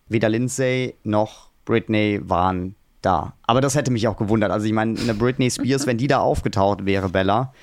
weder 0.07 0.29
Lindsay 0.29 0.95
noch 1.03 1.49
Britney 1.65 2.21
waren 2.23 2.75
da. 3.05 3.33
Aber 3.43 3.61
das 3.61 3.75
hätte 3.75 3.91
mich 3.91 4.07
auch 4.07 4.17
gewundert. 4.17 4.51
Also 4.51 4.65
ich 4.65 4.73
meine, 4.73 4.99
eine 4.99 5.13
Britney 5.13 5.49
Spears, 5.49 5.85
wenn 5.87 5.97
die 5.97 6.07
da 6.07 6.19
aufgetaucht 6.19 6.85
wäre, 6.85 7.09
Bella. 7.09 7.53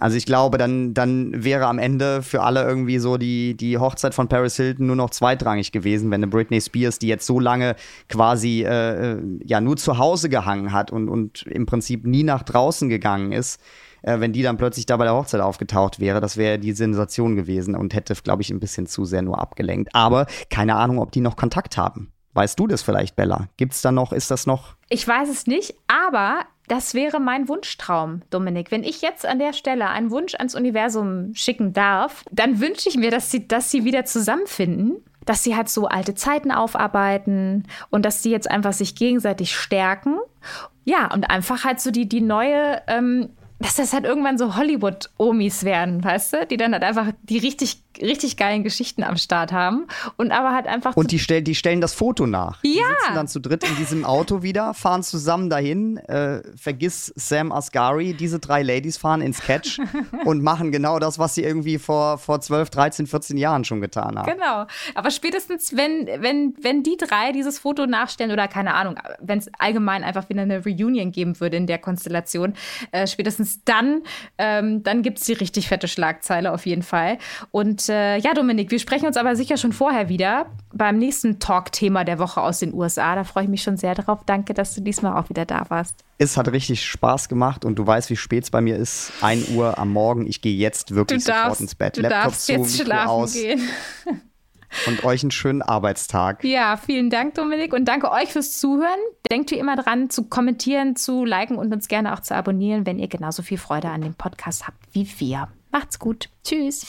Also 0.00 0.16
ich 0.16 0.26
glaube, 0.26 0.58
dann, 0.58 0.94
dann 0.94 1.44
wäre 1.44 1.66
am 1.66 1.78
Ende 1.78 2.22
für 2.22 2.42
alle 2.42 2.62
irgendwie 2.62 2.98
so 2.98 3.16
die, 3.16 3.56
die 3.56 3.78
Hochzeit 3.78 4.14
von 4.14 4.28
Paris 4.28 4.56
Hilton 4.56 4.86
nur 4.86 4.96
noch 4.96 5.10
zweitrangig 5.10 5.72
gewesen, 5.72 6.10
wenn 6.10 6.22
eine 6.22 6.28
Britney 6.28 6.60
Spears, 6.60 6.98
die 6.98 7.08
jetzt 7.08 7.26
so 7.26 7.40
lange 7.40 7.74
quasi 8.08 8.62
äh, 8.62 9.14
äh, 9.14 9.22
ja 9.44 9.60
nur 9.60 9.76
zu 9.76 9.98
Hause 9.98 10.28
gehangen 10.28 10.72
hat 10.72 10.92
und, 10.92 11.08
und 11.08 11.42
im 11.42 11.66
Prinzip 11.66 12.06
nie 12.06 12.22
nach 12.22 12.44
draußen 12.44 12.88
gegangen 12.88 13.32
ist, 13.32 13.60
äh, 14.02 14.20
wenn 14.20 14.32
die 14.32 14.42
dann 14.42 14.56
plötzlich 14.56 14.86
da 14.86 14.96
bei 14.96 15.04
der 15.04 15.14
Hochzeit 15.14 15.40
aufgetaucht 15.40 15.98
wäre, 15.98 16.20
das 16.20 16.36
wäre 16.36 16.58
die 16.58 16.72
Sensation 16.72 17.34
gewesen 17.34 17.74
und 17.74 17.94
hätte, 17.94 18.14
glaube 18.22 18.42
ich, 18.42 18.50
ein 18.50 18.60
bisschen 18.60 18.86
zu 18.86 19.04
sehr 19.04 19.22
nur 19.22 19.40
abgelenkt. 19.40 19.94
Aber 19.94 20.26
keine 20.48 20.76
Ahnung, 20.76 21.00
ob 21.00 21.10
die 21.10 21.20
noch 21.20 21.36
Kontakt 21.36 21.76
haben. 21.76 22.12
Weißt 22.38 22.56
du 22.56 22.68
das 22.68 22.82
vielleicht, 22.82 23.16
Bella? 23.16 23.48
Gibt's 23.56 23.82
da 23.82 23.90
noch, 23.90 24.12
ist 24.12 24.30
das 24.30 24.46
noch? 24.46 24.76
Ich 24.88 25.08
weiß 25.08 25.28
es 25.28 25.48
nicht, 25.48 25.74
aber 25.88 26.42
das 26.68 26.94
wäre 26.94 27.18
mein 27.18 27.48
Wunschtraum, 27.48 28.22
Dominik. 28.30 28.70
Wenn 28.70 28.84
ich 28.84 29.02
jetzt 29.02 29.26
an 29.26 29.40
der 29.40 29.52
Stelle 29.52 29.88
einen 29.88 30.12
Wunsch 30.12 30.36
ans 30.36 30.54
Universum 30.54 31.34
schicken 31.34 31.72
darf, 31.72 32.22
dann 32.30 32.60
wünsche 32.60 32.88
ich 32.88 32.96
mir, 32.96 33.10
dass 33.10 33.32
sie, 33.32 33.48
dass 33.48 33.72
sie 33.72 33.84
wieder 33.84 34.04
zusammenfinden, 34.04 34.98
dass 35.24 35.42
sie 35.42 35.56
halt 35.56 35.68
so 35.68 35.88
alte 35.88 36.14
Zeiten 36.14 36.52
aufarbeiten 36.52 37.66
und 37.90 38.04
dass 38.04 38.22
sie 38.22 38.30
jetzt 38.30 38.48
einfach 38.48 38.72
sich 38.72 38.94
gegenseitig 38.94 39.56
stärken. 39.56 40.18
Ja, 40.84 41.12
und 41.12 41.28
einfach 41.28 41.64
halt 41.64 41.80
so 41.80 41.90
die, 41.90 42.08
die 42.08 42.20
neue, 42.20 42.80
ähm, 42.86 43.30
dass 43.58 43.74
das 43.74 43.92
halt 43.92 44.04
irgendwann 44.04 44.38
so 44.38 44.54
Hollywood-Omis 44.54 45.64
werden, 45.64 46.04
weißt 46.04 46.32
du? 46.34 46.46
Die 46.46 46.56
dann 46.56 46.72
halt 46.72 46.84
einfach 46.84 47.08
die 47.24 47.38
richtig, 47.38 47.82
richtig 48.00 48.36
geilen 48.36 48.62
Geschichten 48.64 49.02
am 49.02 49.16
Start 49.16 49.52
haben 49.52 49.86
und 50.16 50.30
aber 50.32 50.54
halt 50.54 50.66
einfach 50.66 50.96
Und 50.96 51.10
die, 51.12 51.18
stell, 51.18 51.42
die 51.42 51.54
stellen 51.54 51.80
das 51.80 51.94
Foto 51.94 52.26
nach. 52.26 52.60
Die 52.62 52.76
Ja. 52.76 52.84
sitzen 53.00 53.14
dann 53.14 53.28
zu 53.28 53.40
dritt 53.40 53.64
in 53.68 53.76
diesem 53.76 54.04
Auto 54.04 54.42
wieder, 54.42 54.74
fahren 54.74 55.02
zusammen 55.02 55.50
dahin, 55.50 55.96
äh, 55.98 56.42
vergiss 56.56 57.12
Sam 57.16 57.52
Asghari, 57.52 58.14
diese 58.14 58.38
drei 58.38 58.62
Ladies 58.62 58.96
fahren 58.98 59.20
ins 59.20 59.40
Catch 59.40 59.78
und 60.24 60.42
machen 60.42 60.72
genau 60.72 60.98
das, 60.98 61.18
was 61.18 61.34
sie 61.34 61.42
irgendwie 61.42 61.78
vor, 61.78 62.18
vor 62.18 62.40
12, 62.40 62.70
13, 62.70 63.06
14 63.06 63.36
Jahren 63.36 63.64
schon 63.64 63.80
getan 63.80 64.18
haben. 64.18 64.30
Genau. 64.30 64.66
Aber 64.94 65.10
spätestens, 65.10 65.76
wenn, 65.76 66.06
wenn, 66.22 66.54
wenn 66.60 66.82
die 66.82 66.96
drei 66.96 67.32
dieses 67.32 67.58
Foto 67.58 67.86
nachstellen 67.86 68.32
oder 68.32 68.48
keine 68.48 68.74
Ahnung, 68.74 68.96
wenn 69.20 69.38
es 69.38 69.50
allgemein 69.58 70.04
einfach 70.04 70.28
wieder 70.28 70.42
eine 70.42 70.64
Reunion 70.64 71.10
geben 71.12 71.38
würde 71.40 71.56
in 71.56 71.66
der 71.66 71.78
Konstellation, 71.78 72.54
äh, 72.92 73.06
spätestens 73.06 73.64
dann, 73.64 74.02
ähm, 74.38 74.82
dann 74.82 75.02
gibt 75.02 75.18
es 75.18 75.24
die 75.24 75.32
richtig 75.34 75.68
fette 75.68 75.88
Schlagzeile 75.88 76.52
auf 76.52 76.66
jeden 76.66 76.82
Fall. 76.82 77.18
Und 77.50 77.87
äh, 77.88 78.16
ja, 78.18 78.34
Dominik, 78.34 78.70
wir 78.70 78.78
sprechen 78.78 79.06
uns 79.06 79.16
aber 79.16 79.36
sicher 79.36 79.56
schon 79.56 79.72
vorher 79.72 80.08
wieder 80.08 80.46
beim 80.72 80.98
nächsten 80.98 81.38
Talk-Thema 81.38 82.04
der 82.04 82.18
Woche 82.18 82.40
aus 82.40 82.58
den 82.60 82.74
USA. 82.74 83.14
Da 83.14 83.24
freue 83.24 83.44
ich 83.44 83.50
mich 83.50 83.62
schon 83.62 83.76
sehr 83.76 83.94
drauf. 83.94 84.20
Danke, 84.26 84.54
dass 84.54 84.74
du 84.74 84.80
diesmal 84.80 85.16
auch 85.16 85.28
wieder 85.28 85.44
da 85.44 85.64
warst. 85.68 86.04
Es 86.18 86.36
hat 86.36 86.50
richtig 86.52 86.84
Spaß 86.84 87.28
gemacht 87.28 87.64
und 87.64 87.76
du 87.76 87.86
weißt, 87.86 88.10
wie 88.10 88.16
spät 88.16 88.44
es 88.44 88.50
bei 88.50 88.60
mir 88.60 88.76
ist. 88.76 89.12
1 89.20 89.50
Uhr 89.50 89.78
am 89.78 89.92
Morgen. 89.92 90.26
Ich 90.26 90.40
gehe 90.40 90.54
jetzt 90.54 90.94
wirklich 90.94 91.24
sofort 91.24 91.44
darfst, 91.46 91.60
ins 91.60 91.74
Bett. 91.74 91.96
du 91.96 92.02
Laptop 92.02 92.22
darfst 92.22 92.46
zu, 92.46 92.52
jetzt 92.52 92.72
Mikro 92.72 92.84
schlafen 92.84 93.08
aus 93.08 93.32
gehen. 93.34 93.68
und 94.86 95.04
euch 95.04 95.22
einen 95.22 95.30
schönen 95.30 95.62
Arbeitstag. 95.62 96.44
Ja, 96.44 96.76
vielen 96.76 97.10
Dank, 97.10 97.34
Dominik. 97.34 97.72
Und 97.72 97.86
danke 97.86 98.10
euch 98.10 98.32
fürs 98.32 98.58
Zuhören. 98.58 98.98
Denkt 99.30 99.50
wie 99.50 99.58
immer 99.58 99.76
dran, 99.76 100.10
zu 100.10 100.24
kommentieren, 100.24 100.96
zu 100.96 101.24
liken 101.24 101.56
und 101.56 101.72
uns 101.72 101.88
gerne 101.88 102.12
auch 102.14 102.20
zu 102.20 102.34
abonnieren, 102.34 102.86
wenn 102.86 102.98
ihr 102.98 103.08
genauso 103.08 103.42
viel 103.42 103.58
Freude 103.58 103.88
an 103.88 104.02
dem 104.02 104.14
Podcast 104.14 104.66
habt 104.66 104.78
wie 104.92 105.08
wir. 105.18 105.48
Macht's 105.70 105.98
gut. 105.98 106.28
Tschüss. 106.44 106.86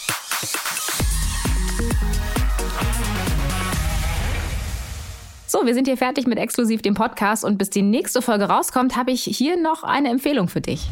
So, 5.48 5.66
wir 5.66 5.74
sind 5.74 5.88
hier 5.88 5.98
fertig 5.98 6.28
mit 6.28 6.38
exklusiv 6.38 6.82
dem 6.82 6.94
Podcast 6.94 7.44
und 7.44 7.58
bis 7.58 7.70
die 7.72 7.82
nächste 7.82 8.22
Folge 8.22 8.46
rauskommt, 8.46 8.96
habe 8.96 9.12
ich 9.12 9.24
hier 9.24 9.58
noch 9.58 9.84
eine 9.84 10.10
Empfehlung 10.10 10.48
für 10.48 10.62
dich. 10.62 10.88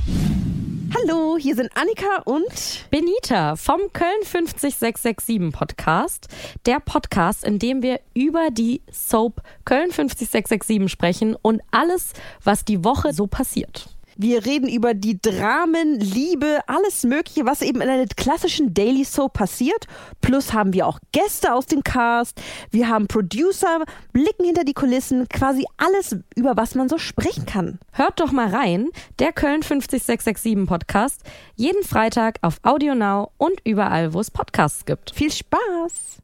Hallo, 0.96 1.38
hier 1.38 1.56
sind 1.56 1.70
Annika 1.76 2.24
und 2.26 2.88
Benita 2.90 3.56
vom 3.56 3.82
Köln 3.94 4.24
50667 4.24 5.52
Podcast. 5.52 6.28
Der 6.66 6.80
Podcast, 6.80 7.44
in 7.44 7.60
dem 7.60 7.84
wir 7.84 8.00
über 8.14 8.50
die 8.50 8.82
Soap 8.92 9.42
Köln 9.64 9.92
50667 9.92 10.90
sprechen 10.90 11.36
und 11.40 11.62
alles, 11.70 12.14
was 12.44 12.66
die 12.66 12.84
Woche 12.84 13.14
so 13.14 13.28
passiert. 13.28 13.97
Wir 14.18 14.46
reden 14.46 14.68
über 14.68 14.94
die 14.94 15.22
Dramen, 15.22 16.00
Liebe, 16.00 16.60
alles 16.68 17.04
Mögliche, 17.04 17.46
was 17.46 17.62
eben 17.62 17.82
in 17.82 17.90
einer 17.90 18.06
klassischen 18.08 18.74
Daily 18.74 19.04
Soap 19.04 19.34
passiert. 19.34 19.86
Plus 20.22 20.54
haben 20.54 20.74
wir 20.74 20.88
auch 20.88 21.00
Gäste 21.12 21.54
aus 21.54 21.66
dem 21.68 21.84
Cast, 21.84 22.42
wir 22.72 22.90
haben 22.90 23.08
Producer, 23.08 23.86
blicken 24.14 24.46
hinter 24.46 24.64
die 24.64 24.74
Kulissen, 24.74 25.28
quasi 25.30 25.66
alles, 25.78 26.16
über 26.36 26.58
was 26.58 26.76
man 26.76 26.90
so 26.90 26.98
sprechen 26.98 27.46
kann. 27.46 27.80
Hört 27.92 28.20
doch 28.20 28.32
mal 28.32 28.50
rein, 28.50 28.90
der 29.20 29.34
Köln 29.34 29.62
50667 29.64 30.68
Podcast, 30.68 31.22
jeden 31.56 31.84
Freitag 31.84 32.40
auf 32.42 32.60
Audio 32.64 32.96
Now 32.96 33.32
und 33.38 33.62
überall, 33.64 34.14
wo 34.14 34.20
es 34.20 34.32
Podcasts 34.32 34.86
gibt. 34.86 35.12
Viel 35.12 35.32
Spaß! 35.32 36.22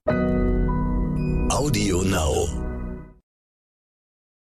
Audio 1.50 2.02
Now. 2.02 2.73